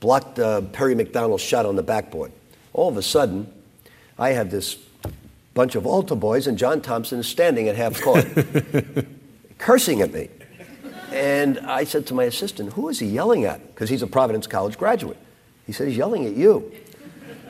[0.00, 2.32] blocked uh, Perry McDonald's shot on the backboard.
[2.72, 3.52] All of a sudden,
[4.18, 4.76] I have this
[5.54, 8.26] bunch of altar boys, and John Thompson is standing at half court,
[9.58, 10.28] cursing at me.
[11.18, 13.66] And I said to my assistant, Who is he yelling at?
[13.74, 15.16] Because he's a Providence College graduate.
[15.66, 16.72] He said, He's yelling at you.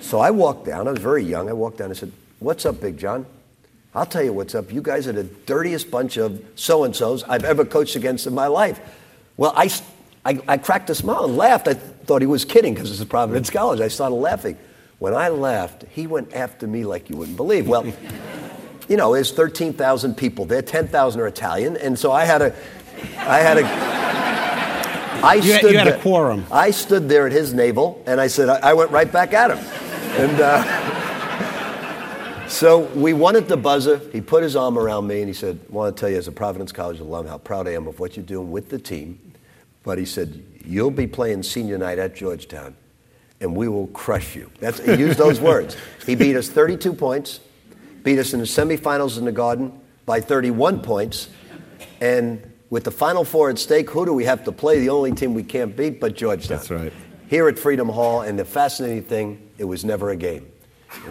[0.01, 0.89] So I walked down.
[0.89, 1.51] I was very young.
[1.51, 3.27] I walked down and said, What's up, Big John?
[3.95, 4.73] I'll tell you what's up.
[4.73, 8.35] You guys are the dirtiest bunch of so and so's I've ever coached against in
[8.35, 8.81] my life.
[9.37, 9.71] Well, I,
[10.25, 11.69] I, I cracked a smile and laughed.
[11.69, 13.81] I thought he was kidding because it's a Providence College.
[13.81, 14.57] I started laughing.
[14.99, 17.69] When I laughed, he went after me like you wouldn't believe.
[17.69, 17.85] Well,
[18.89, 22.55] you know, there's 13,000 people there, 10,000 are Italian, and so I had a,
[23.17, 23.63] I had a.
[25.25, 26.45] I you, stood you had there, a quorum.
[26.51, 29.51] I stood there at his navel, and I said, I, I went right back at
[29.51, 29.59] him.
[30.21, 30.63] And uh,
[32.49, 34.01] so we won at the buzzer.
[34.13, 36.29] He put his arm around me and he said, I want to tell you as
[36.29, 39.19] a Providence College alum how proud I am of what you're doing with the team.
[39.83, 42.77] But he said, You'll be playing senior night at Georgetown
[43.41, 44.51] and we will crush you.
[44.61, 45.77] That's, he used those words.
[46.07, 47.41] He beat us 32 points,
[48.03, 51.29] beat us in the semifinals in the Garden by 31 points,
[52.01, 54.81] and with the Final Four at stake, who do we have to play?
[54.81, 56.59] The only team we can't beat but Georgetown.
[56.59, 56.93] That's right.
[57.29, 60.51] Here at Freedom Hall, and the fascinating thing, it was never a game.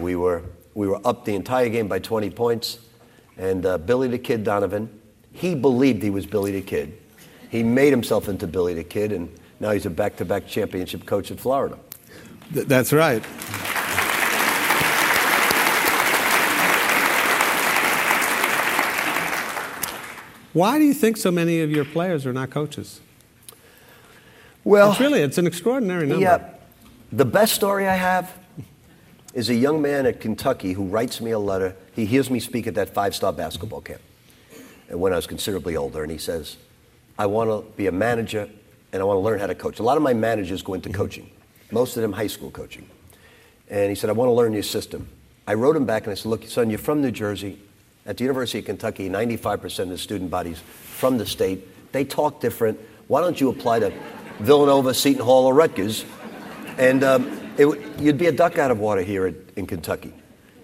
[0.00, 0.42] We were
[0.74, 2.78] we were up the entire game by 20 points.
[3.36, 5.00] And uh, Billy the Kid Donovan,
[5.32, 6.96] he believed he was Billy the Kid.
[7.50, 11.06] He made himself into Billy the Kid, and now he's a back to back championship
[11.06, 11.78] coach at Florida.
[12.52, 13.24] Th- that's right.
[20.52, 23.00] Why do you think so many of your players are not coaches?
[24.64, 26.22] Well, it's really it's an extraordinary number.
[26.22, 26.50] Yeah,
[27.12, 28.32] the best story I have
[29.34, 31.76] is a young man at Kentucky who writes me a letter.
[31.94, 34.00] He hears me speak at that five star basketball camp
[34.88, 36.56] and when I was considerably older, and he says,
[37.18, 38.48] I want to be a manager
[38.92, 39.80] and I want to learn how to coach.
[39.80, 40.98] A lot of my managers go into mm-hmm.
[40.98, 41.30] coaching,
[41.70, 42.88] most of them high school coaching.
[43.68, 45.08] And he said, I want to learn your system.
[45.46, 47.58] I wrote him back and I said, Look, son, you're from New Jersey.
[48.08, 52.40] At the University of Kentucky, 95% of the student bodies from the state, they talk
[52.40, 52.80] different.
[53.06, 53.92] Why don't you apply to
[54.38, 56.06] Villanova, Seton Hall, or Rutgers?
[56.78, 57.66] And um, it,
[58.00, 60.14] you'd be a duck out of water here at, in Kentucky.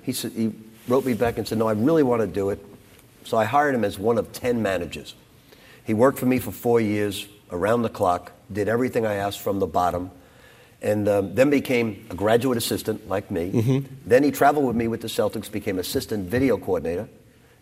[0.02, 0.54] He, said, he
[0.88, 2.64] wrote me back and said, No, I really want to do it.
[3.24, 5.14] So I hired him as one of 10 managers.
[5.84, 9.58] He worked for me for four years, around the clock, did everything I asked from
[9.58, 10.10] the bottom,
[10.80, 13.52] and um, then became a graduate assistant like me.
[13.52, 13.94] Mm-hmm.
[14.06, 17.06] Then he traveled with me with the Celtics, became assistant video coordinator,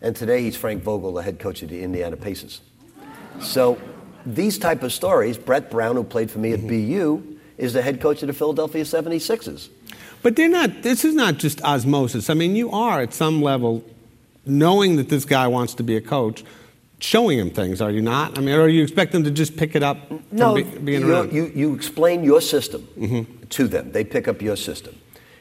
[0.03, 2.61] and today he's Frank Vogel, the head coach of the Indiana Pacers.
[3.39, 3.81] So
[4.25, 7.23] these type of stories, Brett Brown, who played for me at mm-hmm.
[7.27, 9.69] BU, is the head coach of the Philadelphia 76ers.
[10.21, 12.29] But they're not, this is not just osmosis.
[12.29, 13.83] I mean, you are at some level
[14.45, 16.43] knowing that this guy wants to be a coach,
[16.99, 18.37] showing him things, are you not?
[18.37, 19.97] I mean, or you expect them to just pick it up
[20.31, 21.31] no, be, being around?
[21.31, 23.45] You, you explain your system mm-hmm.
[23.47, 23.91] to them.
[23.93, 24.97] They pick up your system.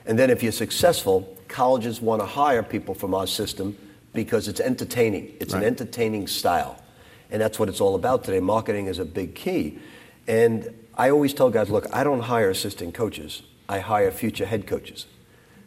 [0.07, 3.77] And then if you're successful, colleges want to hire people from our system
[4.13, 5.35] because it's entertaining.
[5.41, 5.63] It's right.
[5.63, 6.83] an entertaining style.
[7.31, 8.41] And that's what it's all about today.
[8.41, 9.79] Marketing is a big key.
[10.27, 13.43] And I always tell guys, look, I don't hire assistant coaches.
[13.69, 15.07] I hire future head coaches.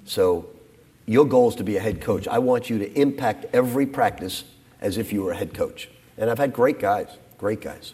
[0.05, 0.47] So
[1.07, 2.27] your goal is to be a head coach.
[2.27, 4.43] I want you to impact every practice
[4.79, 5.89] as if you were a head coach.
[6.17, 7.93] And I've had great guys, great guys.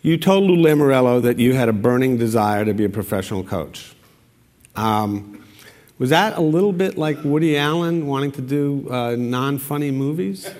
[0.00, 3.94] You told Lou Lamoriello that you had a burning desire to be a professional coach.
[4.76, 5.43] Um,
[5.98, 10.50] was that a little bit like Woody Allen wanting to do uh, non funny movies?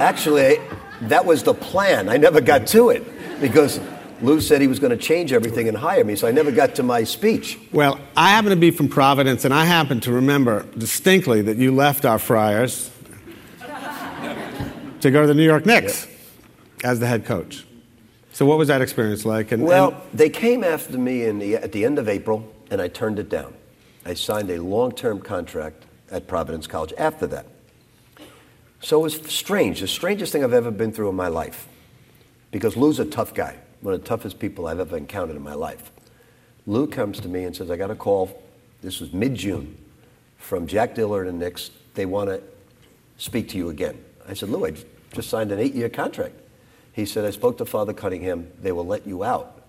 [0.00, 0.58] Actually,
[1.02, 2.08] that was the plan.
[2.08, 3.04] I never got to it
[3.40, 3.80] because
[4.22, 6.74] Lou said he was going to change everything and hire me, so I never got
[6.76, 7.58] to my speech.
[7.72, 11.74] Well, I happen to be from Providence, and I happen to remember distinctly that you
[11.74, 12.90] left our Friars
[15.00, 16.06] to go to the New York Knicks
[16.82, 16.90] yeah.
[16.90, 17.66] as the head coach.
[18.32, 19.52] So, what was that experience like?
[19.52, 22.88] And, well, and they came after me the, at the end of April, and I
[22.88, 23.54] turned it down.
[24.06, 27.46] I signed a long term contract at Providence College after that.
[28.80, 31.66] So it was strange, the strangest thing I've ever been through in my life.
[32.52, 35.54] Because Lou's a tough guy one of the toughest people I've ever encountered in my
[35.54, 35.90] life.
[36.66, 38.42] Lou comes to me and says, I got a call,
[38.82, 39.76] this was mid June,
[40.38, 41.70] from Jack Dillard and Knicks.
[41.94, 42.42] They want to
[43.18, 44.02] speak to you again.
[44.28, 44.74] I said, Lou, I
[45.12, 46.34] just signed an eight year contract.
[46.92, 48.50] He said, I spoke to Father Cunningham.
[48.60, 49.62] They will let you out.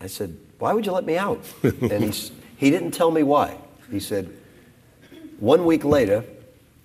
[0.00, 1.40] I said, Why would you let me out?
[1.62, 2.30] and he,
[2.64, 3.58] he didn't tell me why.
[3.90, 4.34] He said,
[5.38, 6.24] One week later,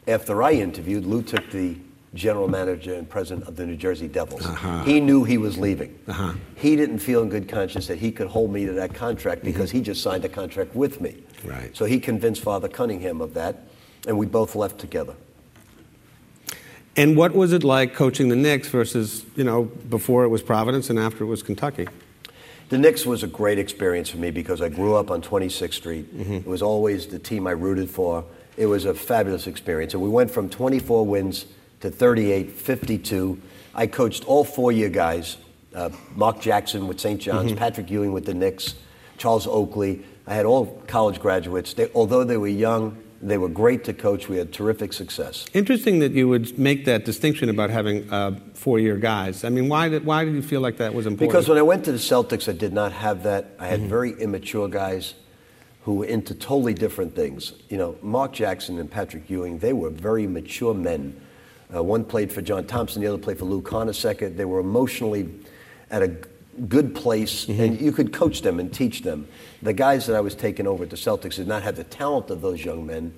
[0.09, 1.77] after I interviewed, Lou took the
[2.13, 4.45] general manager and president of the New Jersey Devils.
[4.45, 4.83] Uh-huh.
[4.83, 5.97] He knew he was leaving.
[6.05, 6.33] Uh-huh.
[6.55, 9.69] He didn't feel in good conscience that he could hold me to that contract because
[9.69, 9.77] mm-hmm.
[9.77, 11.15] he just signed a contract with me.
[11.45, 11.75] Right.
[11.77, 13.63] So he convinced Father Cunningham of that,
[14.05, 15.15] and we both left together.
[16.97, 20.89] And what was it like coaching the Knicks versus, you know, before it was Providence
[20.89, 21.87] and after it was Kentucky?
[22.69, 26.15] The Knicks was a great experience for me because I grew up on 26th Street.
[26.15, 26.33] Mm-hmm.
[26.33, 28.23] It was always the team I rooted for.
[28.57, 29.93] It was a fabulous experience.
[29.93, 31.45] And we went from 24 wins
[31.81, 33.41] to 38, 52.
[33.73, 35.37] I coached all four year guys
[35.73, 37.21] uh, Mark Jackson with St.
[37.21, 37.59] John's, mm-hmm.
[37.59, 38.75] Patrick Ewing with the Knicks,
[39.17, 40.03] Charles Oakley.
[40.27, 41.73] I had all college graduates.
[41.73, 44.29] They, although they were young, they were great to coach.
[44.29, 45.45] We had terrific success.
[45.53, 49.43] Interesting that you would make that distinction about having uh, four year guys.
[49.43, 51.31] I mean, why did, why did you feel like that was important?
[51.31, 53.55] Because when I went to the Celtics, I did not have that.
[53.59, 53.89] I had mm-hmm.
[53.89, 55.15] very immature guys
[55.83, 57.53] who were into totally different things.
[57.69, 61.19] You know, Mark Jackson and Patrick Ewing, they were very mature men
[61.73, 64.35] uh, one played for John Thompson, the other played for Lou Carnesecca.
[64.35, 65.29] They were emotionally
[65.91, 66.15] at a
[66.67, 67.61] good place, mm-hmm.
[67.61, 69.27] and you could coach them and teach them.
[69.61, 72.29] The guys that I was taking over at the Celtics did not have the talent
[72.29, 73.13] of those young men,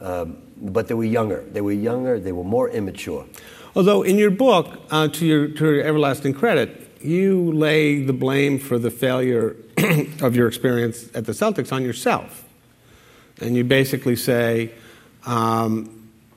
[0.00, 1.42] um, but they were younger.
[1.50, 3.26] They were younger, they were more immature.
[3.74, 8.58] Although, in your book, uh, to, your, to your everlasting credit, you lay the blame
[8.58, 9.56] for the failure
[10.22, 12.44] of your experience at the Celtics on yourself.
[13.40, 14.72] And you basically say,
[15.26, 15.96] um,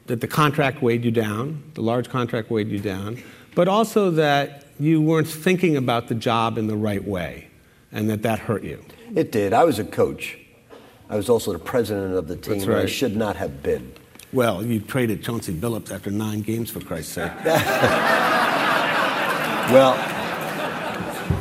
[0.09, 3.21] that the contract weighed you down, the large contract weighed you down,
[3.53, 7.49] but also that you weren't thinking about the job in the right way
[7.91, 8.83] and that that hurt you.
[9.15, 9.53] It did.
[9.53, 10.37] I was a coach.
[11.09, 12.63] I was also the president of the team.
[12.67, 12.83] Right.
[12.83, 13.91] I should not have been.
[14.31, 17.31] Well, you traded Chauncey Billups after nine games, for Christ's sake.
[19.73, 19.95] well,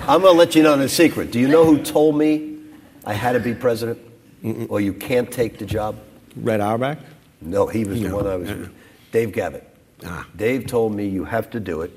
[0.09, 1.31] I'm going to let you know a secret.
[1.31, 2.57] Do you know who told me
[3.05, 3.99] I had to be president
[4.43, 4.71] Mm-mm.
[4.71, 5.97] or you can't take the job?
[6.35, 6.99] Red Auerbach?
[7.43, 8.09] No, he was no.
[8.09, 8.51] the one I was.
[8.51, 8.69] Uh-uh.
[9.13, 9.65] Dave Gavitt.
[10.07, 10.27] Ah.
[10.35, 11.91] Dave told me you have to do it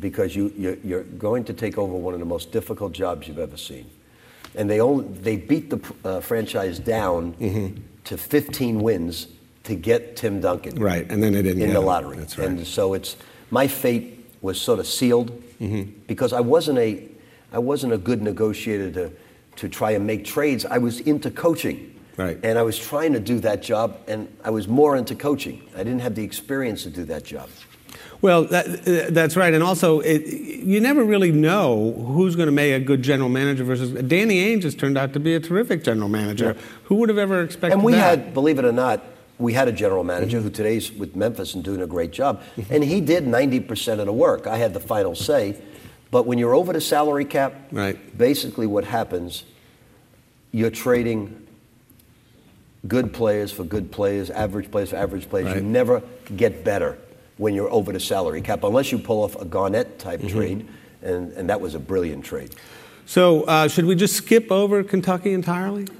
[0.00, 3.38] because you, you're, you're, going to take over one of the most difficult jobs you've
[3.38, 3.90] ever seen.
[4.54, 7.80] And they only they beat the uh, franchise down mm-hmm.
[8.04, 9.28] to 15 wins
[9.64, 10.80] to get Tim Duncan.
[10.80, 12.16] Right, and then they didn't in the lottery.
[12.16, 12.48] That's right.
[12.48, 13.16] And so it's
[13.50, 15.30] my fate was sort of sealed
[15.60, 15.90] mm-hmm.
[16.06, 17.06] because I wasn't a
[17.52, 19.12] I wasn't a good negotiator to
[19.58, 21.94] to try and make trades, I was into coaching.
[22.16, 22.38] Right.
[22.44, 25.68] And I was trying to do that job, and I was more into coaching.
[25.74, 27.48] I didn't have the experience to do that job.
[28.20, 32.72] Well, that, that's right, and also it, you never really know who's going to make
[32.72, 36.08] a good general manager versus Danny Ainge has turned out to be a terrific general
[36.08, 36.56] manager.
[36.56, 36.62] Yeah.
[36.84, 37.74] Who would have ever expected that?
[37.74, 38.18] And we that?
[38.18, 39.02] had, believe it or not,
[39.38, 42.74] we had a general manager who today's with Memphis and doing a great job, mm-hmm.
[42.74, 44.48] and he did 90% of the work.
[44.48, 45.56] I had the final say,
[46.10, 48.18] but when you're over the salary cap, Right.
[48.18, 49.44] basically what happens,
[50.50, 51.46] you're trading
[52.88, 55.48] good players for good players, average players for average players.
[55.48, 55.56] Right.
[55.56, 56.02] You never
[56.36, 56.98] get better
[57.38, 60.36] when you're over the salary cap, unless you pull off a Garnett type Mm-hmm.
[60.38, 60.68] trade,
[61.02, 62.54] and, and that was a brilliant trade.
[63.06, 65.86] So, uh, should we just skip over Kentucky entirely?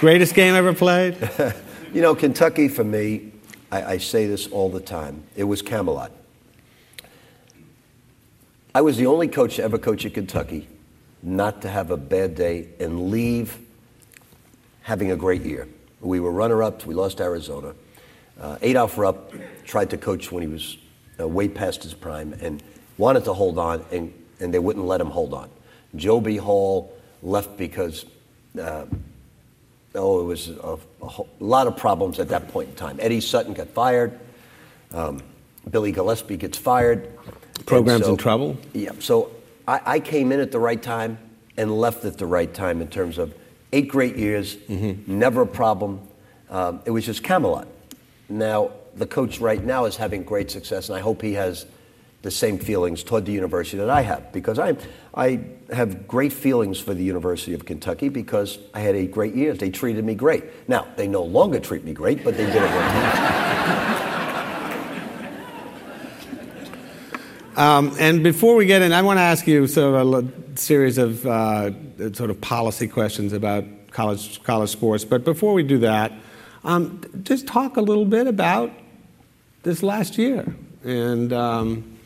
[0.00, 1.16] Greatest game ever played?
[1.94, 3.32] You know, Kentucky for me,
[3.70, 6.10] I, I say this all the time, it was Camelot.
[8.74, 10.68] I was the only coach to ever coach at Kentucky
[11.22, 13.58] not to have a bad day and leave
[14.82, 15.68] having a great year.
[16.00, 17.74] We were runner ups, we lost Arizona.
[18.40, 19.32] Uh, Adolph Rupp
[19.64, 20.78] tried to coach when he was
[21.20, 22.62] uh, way past his prime and
[22.98, 25.48] wanted to hold on, and, and they wouldn't let him hold on.
[25.94, 26.36] Joe B.
[26.36, 28.06] Hall left because
[28.60, 28.86] uh,
[29.94, 32.98] oh, it was a, a whole- lot of problems at that point in time.
[33.00, 34.18] Eddie Sutton got fired.
[34.92, 35.22] Um,
[35.70, 37.08] Billy Gillispie gets fired.
[37.66, 38.58] Program's in trouble?
[38.72, 38.90] Yeah.
[38.98, 39.30] So
[39.68, 41.18] I, I came in at the right time
[41.56, 43.34] and left at the right time in terms of
[43.72, 45.18] eight great years, Mm-hmm.
[45.18, 46.00] never a problem.
[46.50, 47.66] Um, it was just Camelot.
[48.28, 51.64] Now, the coach right now is having great success, and I hope he has
[52.20, 54.76] the same feelings toward the university that I have because I,
[55.14, 55.40] I
[55.72, 59.58] have great feelings for the University of Kentucky because I had eight great years.
[59.58, 60.44] They treated me great.
[60.68, 63.98] Now, they no longer treat me great, but they did it well.
[67.54, 70.32] Um, and before we get in, I want to ask you sort of a l-
[70.56, 71.70] series of uh,
[72.12, 75.04] sort of policy questions about college college sports.
[75.04, 76.12] But before we do that,
[76.64, 78.70] um, just talk a little bit about
[79.62, 80.54] this last year.
[80.84, 81.98] And um,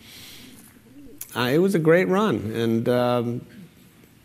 [1.34, 3.46] uh, it was a great run, and um,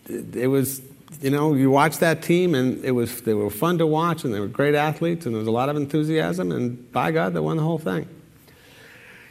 [0.08, 0.82] it, it was.
[1.22, 4.34] You know, you watched that team, and it was they were fun to watch, and
[4.34, 7.40] they were great athletes, and there was a lot of enthusiasm, and by God, they
[7.40, 8.08] won the whole thing.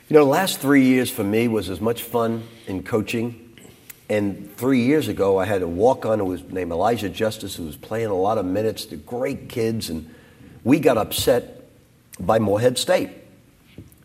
[0.09, 3.40] You know, the last three years for me was as much fun in coaching.
[4.11, 7.65] And three years ago, I had a walk on who was named Elijah Justice, who
[7.65, 8.87] was playing a lot of minutes.
[8.87, 9.89] They're great kids.
[9.89, 10.13] And
[10.65, 11.71] we got upset
[12.19, 13.11] by Morehead State.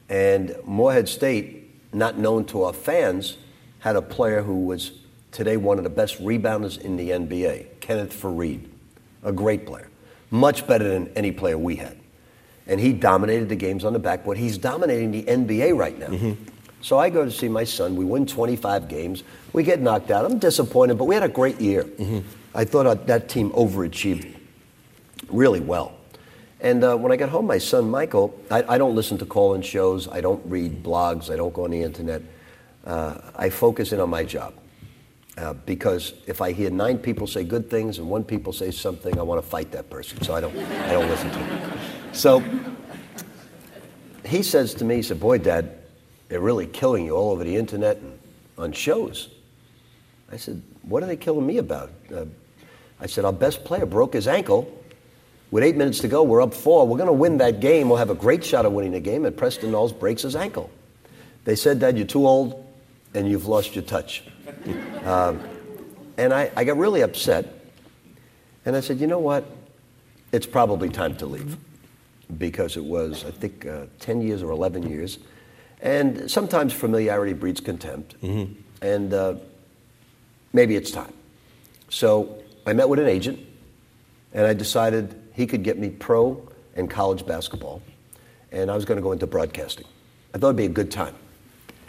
[0.08, 3.38] And Morehead State, not known to our fans,
[3.80, 4.92] had a player who was
[5.32, 8.68] today one of the best rebounders in the NBA, Kenneth Faried,
[9.24, 9.90] a great player,
[10.30, 11.98] much better than any player we had.
[12.68, 14.38] And he dominated the games on the backboard.
[14.38, 16.08] He's dominating the NBA right now.
[16.08, 16.44] Mm-hmm.
[16.86, 17.96] So I go to see my son.
[17.96, 19.24] We win 25 games.
[19.54, 20.24] We get knocked out.
[20.24, 21.84] I'm disappointed, but we had a great year.
[22.54, 24.36] I thought that team overachieved
[25.28, 25.94] really well.
[26.62, 29.64] And uh, when I got home, my son Michael, I, I don't listen to call-in
[29.64, 30.08] shows.
[30.08, 31.34] I don't read blogs.
[31.34, 32.22] I don't go on the internet.
[32.86, 34.54] Uh, I focus in on my job.
[35.40, 39.18] Uh, because if I hear nine people say good things and one people say something,
[39.18, 40.22] I want to fight that person.
[40.22, 41.80] So I don't, I don't listen to him.
[42.12, 42.44] So
[44.24, 45.80] he says to me, he said, boy, Dad,
[46.28, 48.20] they're really killing you all over the internet and
[48.58, 49.30] on shows.
[50.32, 51.92] I said, what are they killing me about?
[52.14, 52.26] Uh,
[53.00, 54.72] I said, our best player broke his ankle.
[55.52, 56.88] With eight minutes to go, we're up four.
[56.88, 57.90] We're going to win that game.
[57.90, 59.26] We'll have a great shot of winning the game.
[59.26, 60.70] And Preston Knowles breaks his ankle.
[61.44, 62.66] They said, Dad, you're too old
[63.14, 64.24] and you've lost your touch.
[65.04, 65.42] um,
[66.18, 67.48] and I, I got really upset.
[68.66, 69.46] And I said, you know what?
[70.32, 71.58] It's probably time to leave.
[72.38, 75.20] Because it was, I think, uh, 10 years or 11 years.
[75.82, 78.16] And sometimes familiarity breeds contempt.
[78.82, 79.36] And uh,
[80.54, 81.14] maybe it's time.
[81.90, 83.40] So I met with an agent,
[84.34, 86.42] and I decided he could get me pro
[86.76, 87.82] and college basketball,
[88.52, 89.86] and I was going to go into broadcasting.
[90.34, 91.16] I thought it'd be a good time.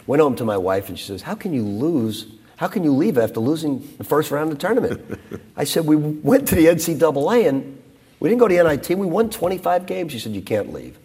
[0.05, 2.27] Went home to my wife, and she says, "How can you lose?
[2.57, 5.19] How can you leave after losing the first round of the tournament?"
[5.57, 7.81] I said, "We went to the NCAA, and
[8.19, 8.97] we didn't go to the NIT.
[8.97, 10.97] We won 25 games." She said, "You can't leave."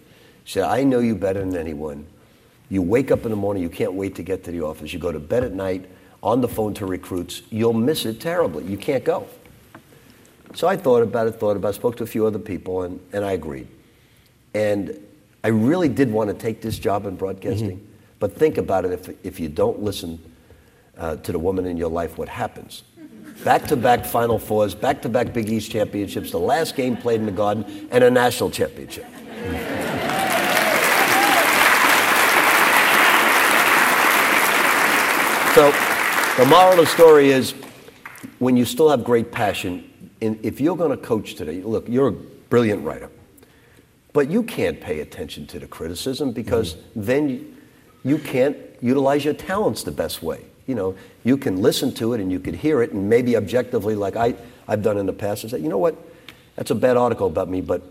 [0.44, 2.06] She said, "I know you better than anyone.
[2.72, 4.94] You wake up in the morning, you can't wait to get to the office.
[4.94, 5.84] You go to bed at night,
[6.22, 7.42] on the phone to recruits.
[7.50, 8.64] You'll miss it terribly.
[8.64, 9.26] You can't go."
[10.54, 12.98] So I thought about it, thought about it, spoke to a few other people, and,
[13.12, 13.68] and I agreed.
[14.54, 14.98] And
[15.44, 17.86] I really did want to take this job in broadcasting.
[18.18, 20.18] But think about it if, if you don't listen
[20.96, 22.84] uh, to the woman in your life, what happens?
[23.44, 27.20] Back to back Final Fours, back to back Big East championships, the last game played
[27.20, 29.04] in the Garden, and a national championship.
[35.54, 35.70] So
[36.38, 37.52] the moral of the story is
[38.38, 39.90] when you still have great passion,
[40.22, 43.10] and if you're going to coach today, look, you're a brilliant writer,
[44.14, 47.02] but you can't pay attention to the criticism because mm-hmm.
[47.02, 47.56] then you,
[48.02, 50.42] you can't utilize your talents the best way.
[50.66, 53.94] You know, you can listen to it and you can hear it and maybe objectively,
[53.94, 54.34] like I,
[54.66, 55.96] I've done in the past, and say, you know what,
[56.56, 57.82] that's a bad article about me, but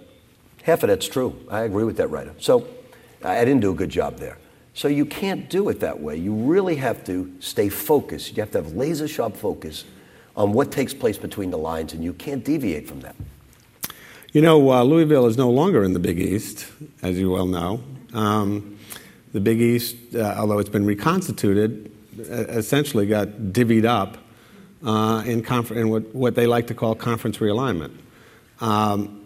[0.64, 1.36] half of that's true.
[1.48, 2.34] I agree with that writer.
[2.40, 2.68] So
[3.24, 4.40] I didn't do a good job there.
[4.74, 6.16] So you can't do it that way.
[6.16, 8.36] You really have to stay focused.
[8.36, 9.84] You have to have laser sharp focus
[10.36, 13.16] on what takes place between the lines, and you can't deviate from that.
[14.32, 16.68] You know, uh, Louisville is no longer in the Big East,
[17.02, 17.84] as you well know.
[18.14, 18.78] Um,
[19.34, 24.18] the Big East, uh, although it's been reconstituted, essentially got divvied up
[24.86, 25.46] uh, in,
[25.76, 27.96] in what, what, they like to call conference realignment.
[28.60, 29.21] Um,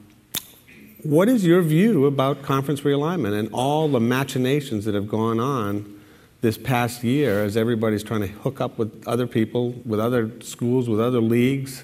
[1.06, 6.02] what is your view about conference realignment and all the machinations that have gone on
[6.42, 10.90] this past year as everybody's trying to hook up with other people, with other schools,
[10.90, 11.84] with other leagues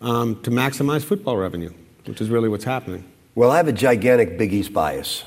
[0.00, 1.72] um, to maximize football revenue,
[2.04, 3.04] which is really what's happening?
[3.34, 5.24] Well, I have a gigantic Big East bias.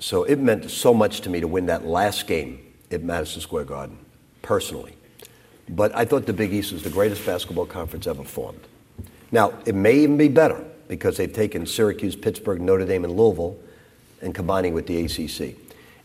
[0.00, 2.58] So it meant so much to me to win that last game
[2.90, 3.98] at Madison Square Garden,
[4.40, 4.96] personally.
[5.68, 8.66] But I thought the Big East was the greatest basketball conference ever formed.
[9.30, 13.56] Now, it may even be better because they've taken Syracuse, Pittsburgh, Notre Dame, and Louisville
[14.20, 15.56] and combining with the ACC.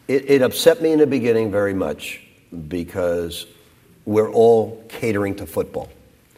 [0.07, 2.25] It, it upset me in the beginning very much
[2.69, 3.47] because
[4.05, 5.89] we're all catering to football.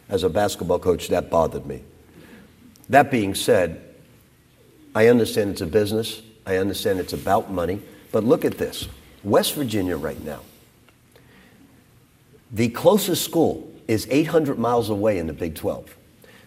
[0.08, 1.84] As a basketball coach, that bothered me.
[2.88, 3.84] That being said,
[4.96, 7.80] I understand it's a business, I understand it's about money,
[8.10, 8.88] but look at this
[9.22, 10.40] West Virginia right now.
[12.50, 15.96] The closest school is 800 miles away in the Big 12.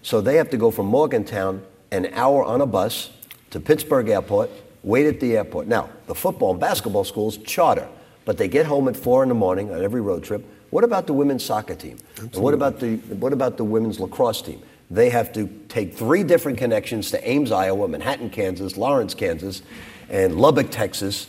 [0.01, 1.63] So they have to go from Morgantown
[1.93, 3.11] an hour on a bus
[3.51, 4.49] to Pittsburgh Airport,
[4.81, 5.67] wait at the airport.
[5.67, 7.87] Now, the football and basketball schools charter,
[8.25, 10.43] but they get home at four in the morning on every road trip.
[10.71, 11.97] What about the women's soccer team?
[12.13, 12.35] Absolutely.
[12.35, 14.61] And what about the what about the women's lacrosse team?
[14.89, 19.61] They have to take three different connections to Ames, Iowa, Manhattan, Kansas, Lawrence, Kansas,
[20.09, 21.27] and Lubbock, Texas.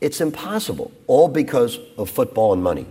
[0.00, 2.86] It's impossible, all because of football and money.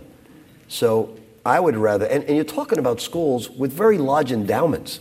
[0.68, 5.00] So I would rather, and, and you're talking about schools with very large endowments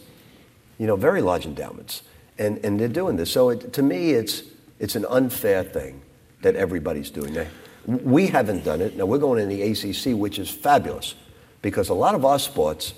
[0.81, 2.01] you know, very large endowments.
[2.39, 3.31] And, and they're doing this.
[3.31, 4.41] So it, to me, it's,
[4.79, 6.01] it's an unfair thing
[6.41, 7.35] that everybody's doing.
[7.35, 7.45] Now,
[7.85, 8.97] we haven't done it.
[8.97, 11.13] Now, we're going in the ACC, which is fabulous
[11.61, 12.95] because a lot of our sports,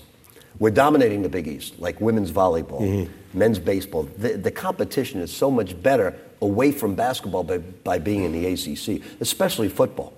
[0.60, 3.38] we're dominating the Big East, like women's volleyball, mm-hmm.
[3.38, 4.04] men's baseball.
[4.18, 8.46] The, the, competition is so much better away from basketball by, by being in the
[8.46, 10.14] ACC, especially football.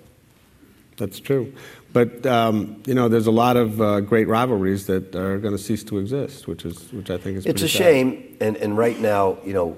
[0.98, 1.52] That's true.
[1.96, 5.58] But um, you know, there's a lot of uh, great rivalries that are going to
[5.58, 7.46] cease to exist, which is which I think is.
[7.46, 7.78] It's a sad.
[7.78, 9.78] shame, and, and right now, you know,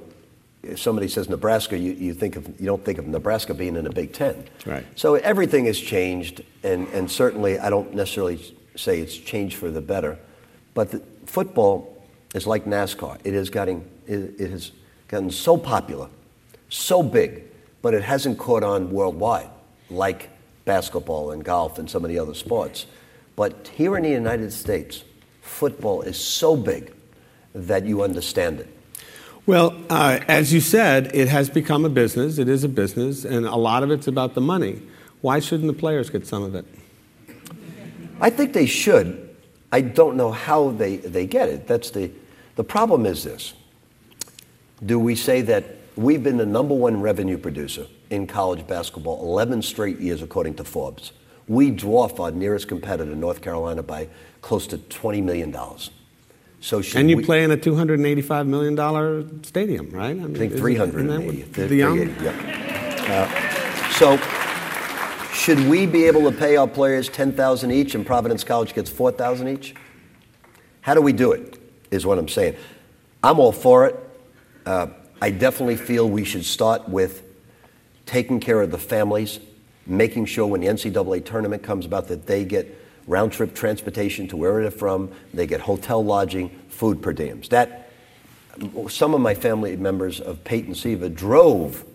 [0.63, 3.83] if somebody says Nebraska, you, you think of you don't think of Nebraska being in
[3.83, 4.45] the Big Ten.
[4.65, 4.83] Right.
[4.95, 8.43] So everything has changed, and and certainly I don't necessarily
[8.75, 10.17] say it's changed for the better,
[10.73, 12.03] but the, football
[12.33, 13.19] is like NASCAR.
[13.25, 14.71] It is getting it, it has
[15.07, 16.09] gotten so popular,
[16.69, 17.43] so big,
[17.83, 19.49] but it hasn't caught on worldwide
[19.91, 20.31] like
[20.67, 22.85] basketball and golf and some of the other sports.
[23.35, 25.03] But here in the United States,
[25.41, 26.93] football is so big
[27.55, 28.67] that you understand it.
[29.47, 32.37] Well, uh, as you said, it has become a business.
[32.37, 34.81] It is a business, and a lot of it's about the money.
[35.21, 36.65] Why shouldn't the players get some of it?
[38.19, 39.35] I think they should.
[39.71, 41.67] I don't know how they, they get it.
[41.67, 42.11] That's the,
[42.55, 43.53] the problem is this.
[44.85, 45.63] Do we say that
[45.95, 50.63] we've been the number one revenue producer in college basketball 11 straight years, according to
[50.63, 51.11] Forbes.
[51.47, 54.09] We dwarf our nearest competitor, North Carolina, by
[54.41, 55.55] close to $20 million.
[56.59, 60.09] So and you we, play in a $285 million stadium, right?
[60.09, 61.41] I, mean, I think 380.
[61.43, 61.75] The?
[61.75, 63.29] Yeah.
[63.29, 64.17] Uh, so
[65.33, 69.47] should we be able to pay our players 10000 each and Providence College gets 4000
[69.47, 69.75] each?
[70.81, 71.59] How do we do it,
[71.91, 72.55] is what I'm saying.
[73.23, 73.95] I'm all for it.
[74.65, 74.87] Uh,
[75.21, 77.23] I definitely feel we should start with
[78.07, 79.39] taking care of the families,
[79.85, 84.35] making sure when the NCAA tournament comes about that they get round trip transportation to
[84.35, 87.49] where they're from, they get hotel lodging, food per diems.
[87.49, 87.91] That
[88.89, 91.85] some of my family members of Peyton Siva drove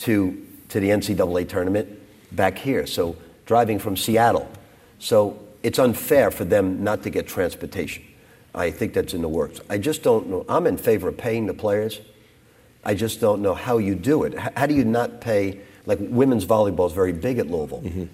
[0.00, 1.88] to to the NCAA tournament
[2.32, 2.86] back here.
[2.86, 4.48] So driving from Seattle.
[4.98, 8.04] So it's unfair for them not to get transportation.
[8.54, 9.60] I think that's in the works.
[9.68, 10.44] I just don't know.
[10.48, 12.00] I'm in favor of paying the players.
[12.84, 14.38] I just don't know how you do it.
[14.38, 15.60] How do you not pay?
[15.86, 18.04] Like women's volleyball is very big at Louisville, mm-hmm.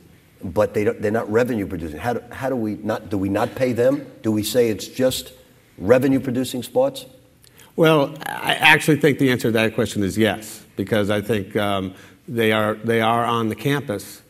[0.49, 1.99] but they they're not revenue producing.
[1.99, 3.11] How do, how do we not?
[3.11, 4.07] Do we not pay them?
[4.23, 5.33] Do we say it's just
[5.79, 7.07] revenue producing sports?
[7.77, 11.95] Well, I actually think the answer to that question is yes, because I think um,
[12.27, 14.23] they are they are on the campus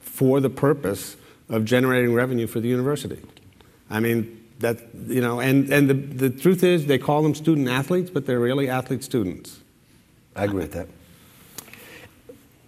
[0.00, 1.16] for the purpose
[1.48, 3.20] of generating revenue for the university.
[3.90, 7.68] I mean, that, you know, and, and the, the truth is they call them student
[7.68, 9.60] athletes, but they're really athlete students.
[10.36, 10.88] I agree with that.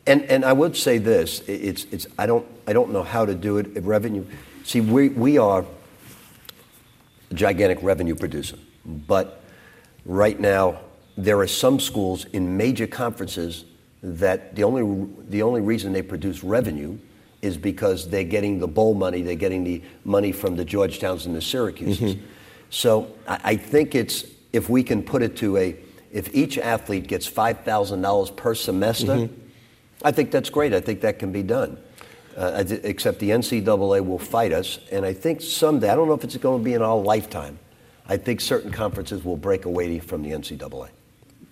[0.06, 3.34] And, and I would say this, it's, it's, I, don't, I don't know how to
[3.34, 4.24] do it, revenue.
[4.62, 5.64] See, we, we are
[7.30, 9.42] a gigantic revenue producer, but
[10.04, 10.78] right now
[11.16, 13.64] there are some schools in major conferences
[14.02, 16.96] that the only, the only reason they produce revenue
[17.42, 21.34] is because they're getting the bowl money, they're getting the money from the Georgetowns and
[21.34, 21.98] the Syracuses.
[21.98, 22.24] Mm-hmm.
[22.70, 25.76] So I, I think it's, if we can put it to a,
[26.16, 29.34] if each athlete gets $5,000 per semester, mm-hmm.
[30.02, 30.72] I think that's great.
[30.72, 31.76] I think that can be done.
[32.34, 36.24] Uh, except the NCAA will fight us, and I think someday, I don't know if
[36.24, 37.58] it's going to be in our lifetime,
[38.08, 40.88] I think certain conferences will break away from the NCAA.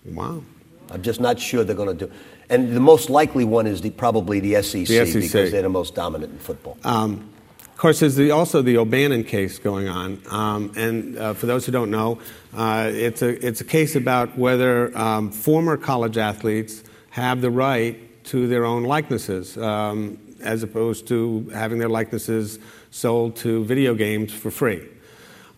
[0.05, 0.43] Wow.
[0.89, 2.11] I'm just not sure they're going to do.
[2.49, 5.69] And the most likely one is the, probably the SEC, the SEC, because they're the
[5.69, 6.77] most dominant in football.
[6.83, 7.29] Um,
[7.75, 10.21] of course, there's the, also the O'Bannon case going on.
[10.29, 12.19] Um, and uh, for those who don't know,
[12.53, 18.23] uh, it's, a, it's a case about whether um, former college athletes have the right
[18.27, 22.59] to their own likenesses, um, as opposed to having their likenesses
[22.91, 24.81] sold to video games for free.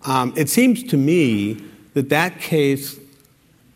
[0.03, 1.63] Um, it seems to me
[1.93, 2.99] that that case,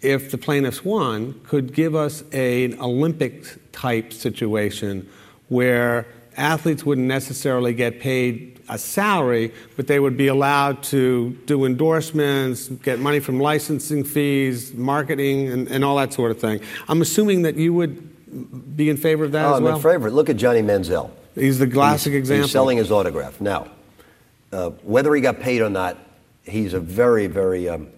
[0.02, 5.08] if the plaintiffs won, could give us an Olympic type situation
[5.50, 6.08] where
[6.38, 12.70] athletes wouldn't necessarily get paid a salary, but they would be allowed to do endorsements,
[12.70, 16.62] get money from licensing fees, marketing, and, and all that sort of thing.
[16.88, 19.72] I'm assuming that you would be in favor of that oh, as well?
[19.74, 20.10] I'm in favor.
[20.10, 21.12] Look at Johnny Manziel.
[21.36, 22.44] He's the classic he's, example.
[22.44, 23.42] He's selling his autograph.
[23.42, 23.68] Now,
[24.52, 25.98] uh, whether he got paid or not,
[26.44, 27.90] he's a very, very, um,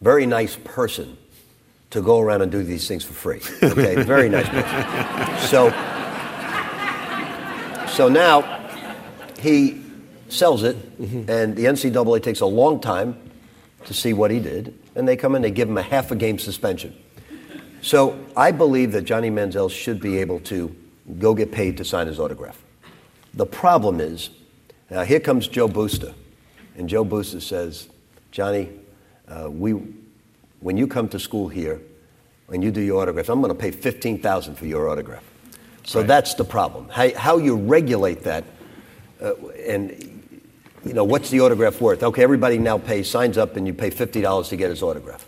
[0.00, 1.16] very nice person
[1.90, 3.40] to go around and do these things for free.
[3.62, 5.48] Okay, very nice person.
[5.48, 5.70] So,
[7.92, 8.42] so now
[9.38, 9.82] he
[10.28, 11.30] sells it, mm-hmm.
[11.30, 13.16] and the NCAA takes a long time
[13.84, 16.16] to see what he did, and they come in, they give him a half a
[16.16, 16.96] game suspension.
[17.82, 20.74] So I believe that Johnny Manziel should be able to
[21.18, 22.62] go get paid to sign his autograph.
[23.34, 24.30] The problem is,
[24.90, 26.14] now here comes Joe Booster,
[26.76, 27.88] and Joe Booster says,
[28.30, 28.70] Johnny,
[29.28, 29.72] uh, we,
[30.60, 31.80] when you come to school here
[32.48, 35.24] and you do your autograph, I'm going to pay 15000 for your autograph.
[35.84, 36.08] So right.
[36.08, 36.88] that's the problem.
[36.88, 38.44] How, how you regulate that,
[39.20, 39.34] uh,
[39.66, 39.90] and
[40.84, 42.02] you know, what's the autograph worth?
[42.02, 45.26] Okay, everybody now pays, signs up, and you pay $50 to get his autograph.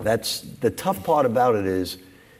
[0.00, 1.98] That's the tough part about it is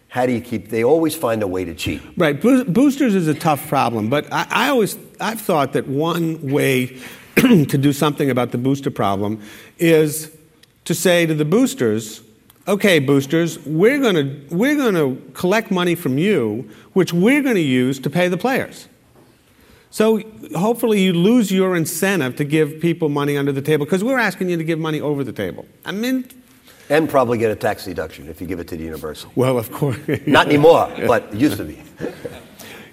[0.08, 3.34] how do you keep they always find a way to cheat right boosters is a
[3.34, 6.96] tough problem but I, I, always i've thought that one way
[7.36, 9.42] to do something about the booster problem
[9.78, 10.34] is
[10.86, 12.22] to say to the boosters
[12.68, 17.56] okay boosters we're going to we're going to collect money from you which we're going
[17.56, 18.88] to use to pay the players
[19.90, 20.20] so
[20.54, 24.50] hopefully you lose your incentive to give people money under the table because we're asking
[24.50, 26.24] you to give money over the table i mean
[26.90, 29.30] and probably get a tax deduction if you give it to the university.
[29.34, 29.98] Well, of course.
[30.26, 31.82] Not anymore, but it used to be.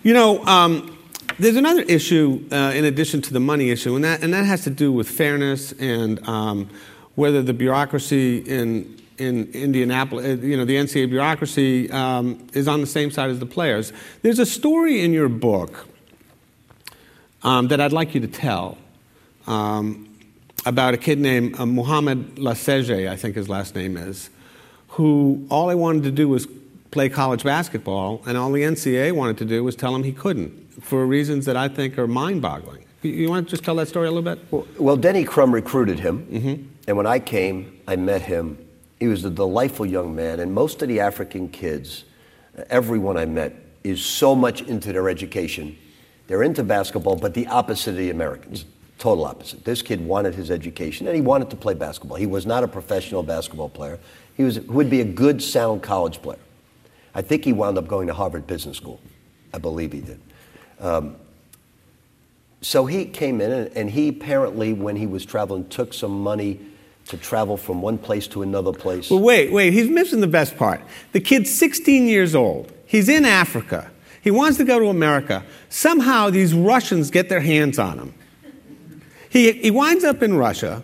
[0.03, 0.97] You know, um,
[1.39, 4.63] there's another issue uh, in addition to the money issue, and that, and that has
[4.65, 6.69] to do with fairness and um,
[7.15, 12.81] whether the bureaucracy in, in Indianapolis, uh, you know, the NCAA bureaucracy um, is on
[12.81, 13.93] the same side as the players.
[14.21, 15.87] There's a story in your book
[17.43, 18.77] um, that I'd like you to tell.
[19.47, 20.09] Um,
[20.65, 24.29] about a kid named uh, Muhammad Lasege, I think his last name is,
[24.89, 26.47] who all he wanted to do was
[26.91, 30.51] play college basketball, and all the NCAA wanted to do was tell him he couldn't
[30.81, 32.83] for reasons that I think are mind boggling.
[33.01, 34.43] You, you, want to just tell that story a little bit?
[34.51, 36.63] Well, well Denny Crum recruited him, mm-hmm.
[36.87, 38.64] and when I came, I met him.
[38.99, 42.05] He was a delightful young man, and most of the African kids,
[42.69, 45.77] everyone I met, is so much into their education.
[46.27, 48.65] They're into basketball, but the opposite of the Americans.
[48.97, 49.65] Total opposite.
[49.65, 52.17] This kid wanted his education and he wanted to play basketball.
[52.17, 53.99] He was not a professional basketball player.
[54.37, 56.39] He was, would be a good, sound college player.
[57.13, 59.01] I think he wound up going to Harvard Business School.
[59.53, 60.19] I believe he did.
[60.79, 61.17] Um,
[62.61, 66.59] so he came in, and, and he apparently, when he was traveling, took some money
[67.07, 69.09] to travel from one place to another place.
[69.09, 70.81] Well, wait, wait, he's missing the best part.
[71.11, 72.71] The kid's 16 years old.
[72.85, 73.91] He's in Africa.
[74.21, 75.43] He wants to go to America.
[75.69, 78.13] Somehow these Russians get their hands on him.
[79.29, 80.81] He, he winds up in Russia.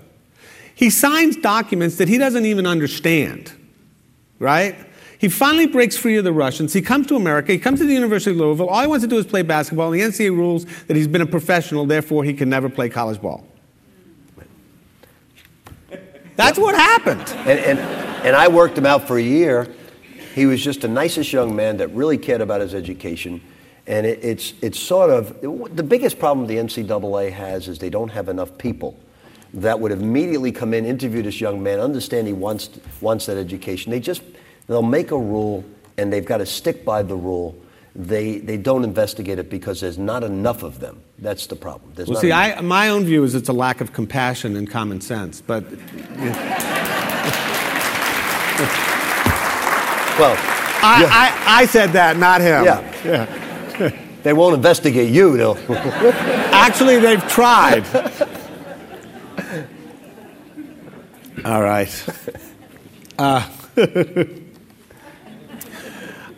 [0.76, 3.52] He signs documents that he doesn't even understand,
[4.40, 4.76] right?
[5.18, 6.74] He finally breaks free of the Russians.
[6.74, 7.52] He comes to America.
[7.52, 8.68] He comes to the University of Louisville.
[8.68, 9.94] All he wants to do is play basketball.
[9.94, 13.22] And the NCAA rules that he's been a professional, therefore he can never play college
[13.22, 13.46] ball.
[16.36, 17.28] That's what happened.
[17.48, 19.68] And, and, and I worked him out for a year.
[20.34, 23.42] He was just the nicest young man that really cared about his education.
[23.88, 28.10] And it, it's, it's sort of the biggest problem the NCAA has is they don't
[28.10, 28.98] have enough people
[29.54, 32.70] that would immediately come in, interview this young man, understand he wants,
[33.02, 33.92] wants that education.
[33.92, 34.22] They just,
[34.68, 35.66] they'll make a rule
[35.98, 37.61] and they've got to stick by the rule.
[37.94, 41.02] They, they don't investigate it because there's not enough of them.
[41.20, 41.92] That's the problem.
[41.94, 45.02] There's well, see, I, my own view is it's a lack of compassion and common
[45.02, 45.64] sense, but.
[50.18, 50.38] well,
[50.84, 51.10] I, yeah.
[51.12, 52.64] I, I, said that, not him.
[52.64, 52.82] Yeah.
[53.06, 54.06] yeah.
[54.24, 55.58] they won't investigate you, though.
[56.54, 57.86] Actually, they've tried.
[61.44, 62.06] All right.
[63.18, 63.50] Uh,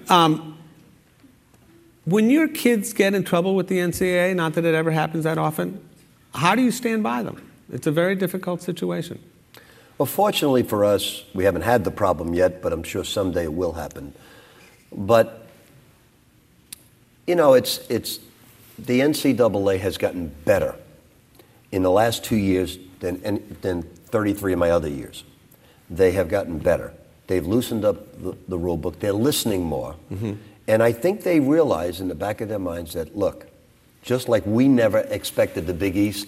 [0.10, 0.53] um,
[2.06, 5.38] when your kids get in trouble with the NCAA, not that it ever happens that
[5.38, 5.84] often,
[6.34, 7.50] how do you stand by them?
[7.72, 9.20] It's a very difficult situation.
[9.98, 13.54] Well, fortunately for us, we haven't had the problem yet, but I'm sure someday it
[13.54, 14.14] will happen.
[14.92, 15.48] But,
[17.26, 18.20] you know, it's, it's,
[18.78, 20.76] the NCAA has gotten better
[21.72, 25.24] in the last two years than, than 33 of my other years.
[25.90, 26.94] They have gotten better.
[27.28, 29.00] They've loosened up the, the rule book.
[29.00, 29.96] They're listening more.
[30.12, 30.34] Mm-hmm.
[30.68, 33.48] And I think they realize in the back of their minds that, look,
[34.02, 36.28] just like we never expected the Big East,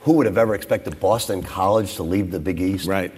[0.00, 2.86] who would have ever expected Boston College to leave the Big East?
[2.86, 3.12] Right.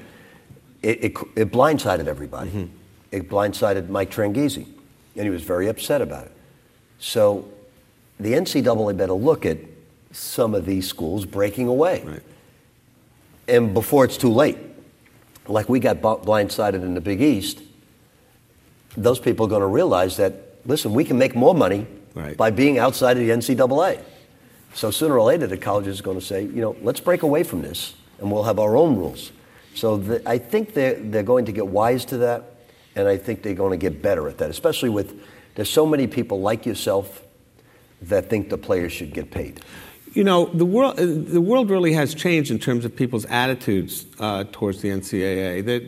[0.82, 2.50] It, it, it blindsided everybody.
[2.50, 2.76] Mm-hmm.
[3.12, 4.66] It blindsided Mike Tranghese,
[5.16, 6.32] and he was very upset about it.
[6.98, 7.48] So
[8.18, 9.58] the NCAA better look at
[10.12, 12.02] some of these schools breaking away.
[12.04, 12.22] Right
[13.48, 14.58] and before it's too late.
[15.46, 17.60] Like we got blindsided in the Big East,
[18.96, 20.34] those people are going to realize that,
[20.66, 22.36] listen, we can make more money right.
[22.36, 24.02] by being outside of the NCAA.
[24.74, 27.42] So sooner or later, the college is going to say, you know, let's break away
[27.42, 29.32] from this and we'll have our own rules.
[29.74, 32.44] So the, I think they're, they're going to get wise to that,
[32.94, 35.20] and I think they're going to get better at that, especially with
[35.54, 37.22] there's so many people like yourself
[38.02, 39.60] that think the players should get paid.
[40.14, 44.44] You know, the world, the world really has changed in terms of people's attitudes uh,
[44.52, 45.64] towards the NCAA.
[45.64, 45.78] The,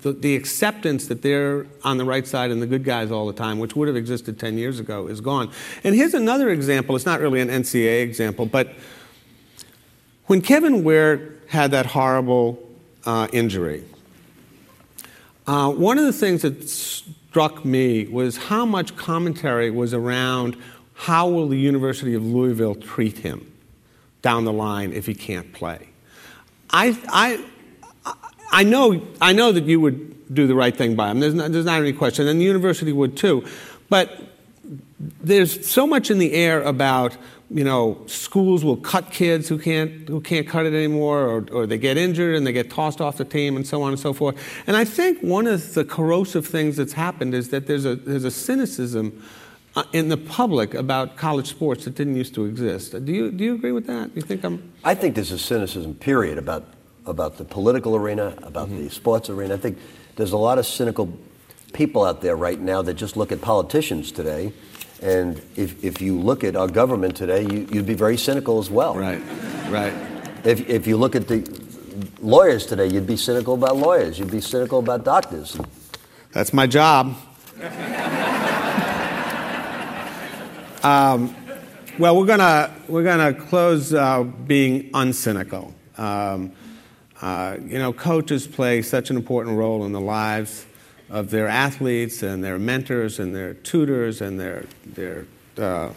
[0.00, 3.34] the, the, acceptance that they're on the right side and the good guys all the
[3.34, 5.50] time, which would have existed 10 years ago, is gone.
[5.84, 6.96] And here's another example.
[6.96, 8.72] It's not really an NCAA example, but
[10.28, 12.58] when Kevin Ware had that horrible
[13.04, 13.84] uh, injury,
[15.46, 20.56] uh, one of the things that struck me was how much commentary was around
[20.94, 23.46] how will the University of Louisville treat him
[24.22, 25.88] down the line if he can't play.
[26.70, 27.44] I, I,
[28.50, 31.20] I, know, I know that you would do the right thing by him.
[31.20, 33.46] There's not, there's not any question, and the university would too.
[33.88, 34.18] But
[34.98, 37.16] there's so much in the air about
[37.50, 41.66] you know schools will cut kids who can't who can't cut it anymore or, or
[41.66, 44.12] they get injured and they get tossed off the team and so on and so
[44.12, 47.96] forth and i think one of the corrosive things that's happened is that there's a
[47.96, 49.24] there's a cynicism
[49.92, 52.92] in the public about college sports that didn't used to exist.
[53.04, 54.14] Do you, do you agree with that?
[54.14, 54.72] You think I'm?
[54.84, 56.64] I think there's a cynicism, period, about,
[57.06, 58.84] about the political arena, about mm-hmm.
[58.84, 59.54] the sports arena.
[59.54, 59.78] I think
[60.16, 61.18] there's a lot of cynical
[61.72, 64.52] people out there right now that just look at politicians today.
[65.02, 68.70] And if, if you look at our government today, you, you'd be very cynical as
[68.70, 68.96] well.
[68.96, 69.22] Right,
[69.68, 69.92] right.
[70.44, 71.42] If, if you look at the
[72.20, 74.18] lawyers today, you'd be cynical about lawyers.
[74.18, 75.58] You'd be cynical about doctors.
[76.32, 77.16] That's my job.
[80.82, 81.34] Um,
[81.98, 85.72] well, we're gonna we're gonna close uh, being uncynical.
[85.98, 86.52] Um,
[87.20, 90.66] uh, you know, coaches play such an important role in the lives
[91.10, 95.26] of their athletes and their mentors and their tutors and their their
[95.56, 95.90] uh,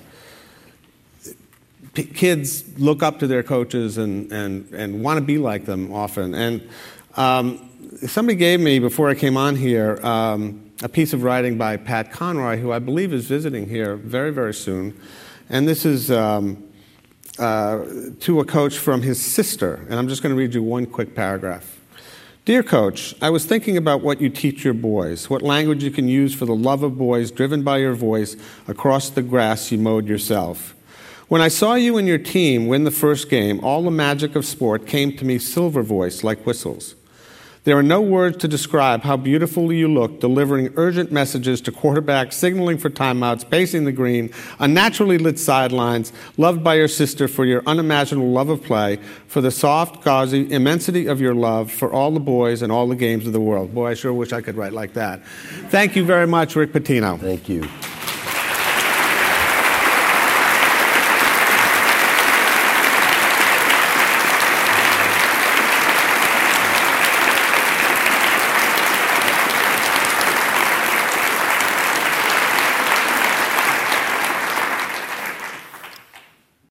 [1.94, 5.94] p- kids look up to their coaches and and and want to be like them
[5.94, 6.34] often.
[6.34, 6.68] And
[7.16, 7.70] um,
[8.08, 10.00] somebody gave me before I came on here.
[10.04, 14.32] Um, a piece of writing by Pat Conroy, who I believe is visiting here very,
[14.32, 15.00] very soon.
[15.50, 16.64] And this is um,
[17.38, 17.86] uh,
[18.22, 19.86] to a coach from his sister.
[19.90, 21.80] And I'm just going to read you one quick paragraph.
[22.44, 26.08] Dear coach, I was thinking about what you teach your boys, what language you can
[26.08, 28.36] use for the love of boys driven by your voice
[28.68, 30.76] across the grass you mowed yourself.
[31.28, 34.46] When I saw you and your team win the first game, all the magic of
[34.46, 36.96] sport came to me silver voice like whistles.
[37.64, 42.34] There are no words to describe how beautifully you look, delivering urgent messages to quarterbacks,
[42.34, 47.62] signaling for timeouts, pacing the green, unnaturally lit sidelines, loved by your sister for your
[47.68, 48.97] unimaginable love of play,
[49.28, 52.95] for the soft, gauzy immensity of your love for all the boys and all the
[52.95, 53.76] games of the world.
[53.76, 55.24] Boy, I sure wish I could write like that.
[55.70, 57.20] Thank you very much, Rick Pitino.
[57.20, 57.70] Thank you.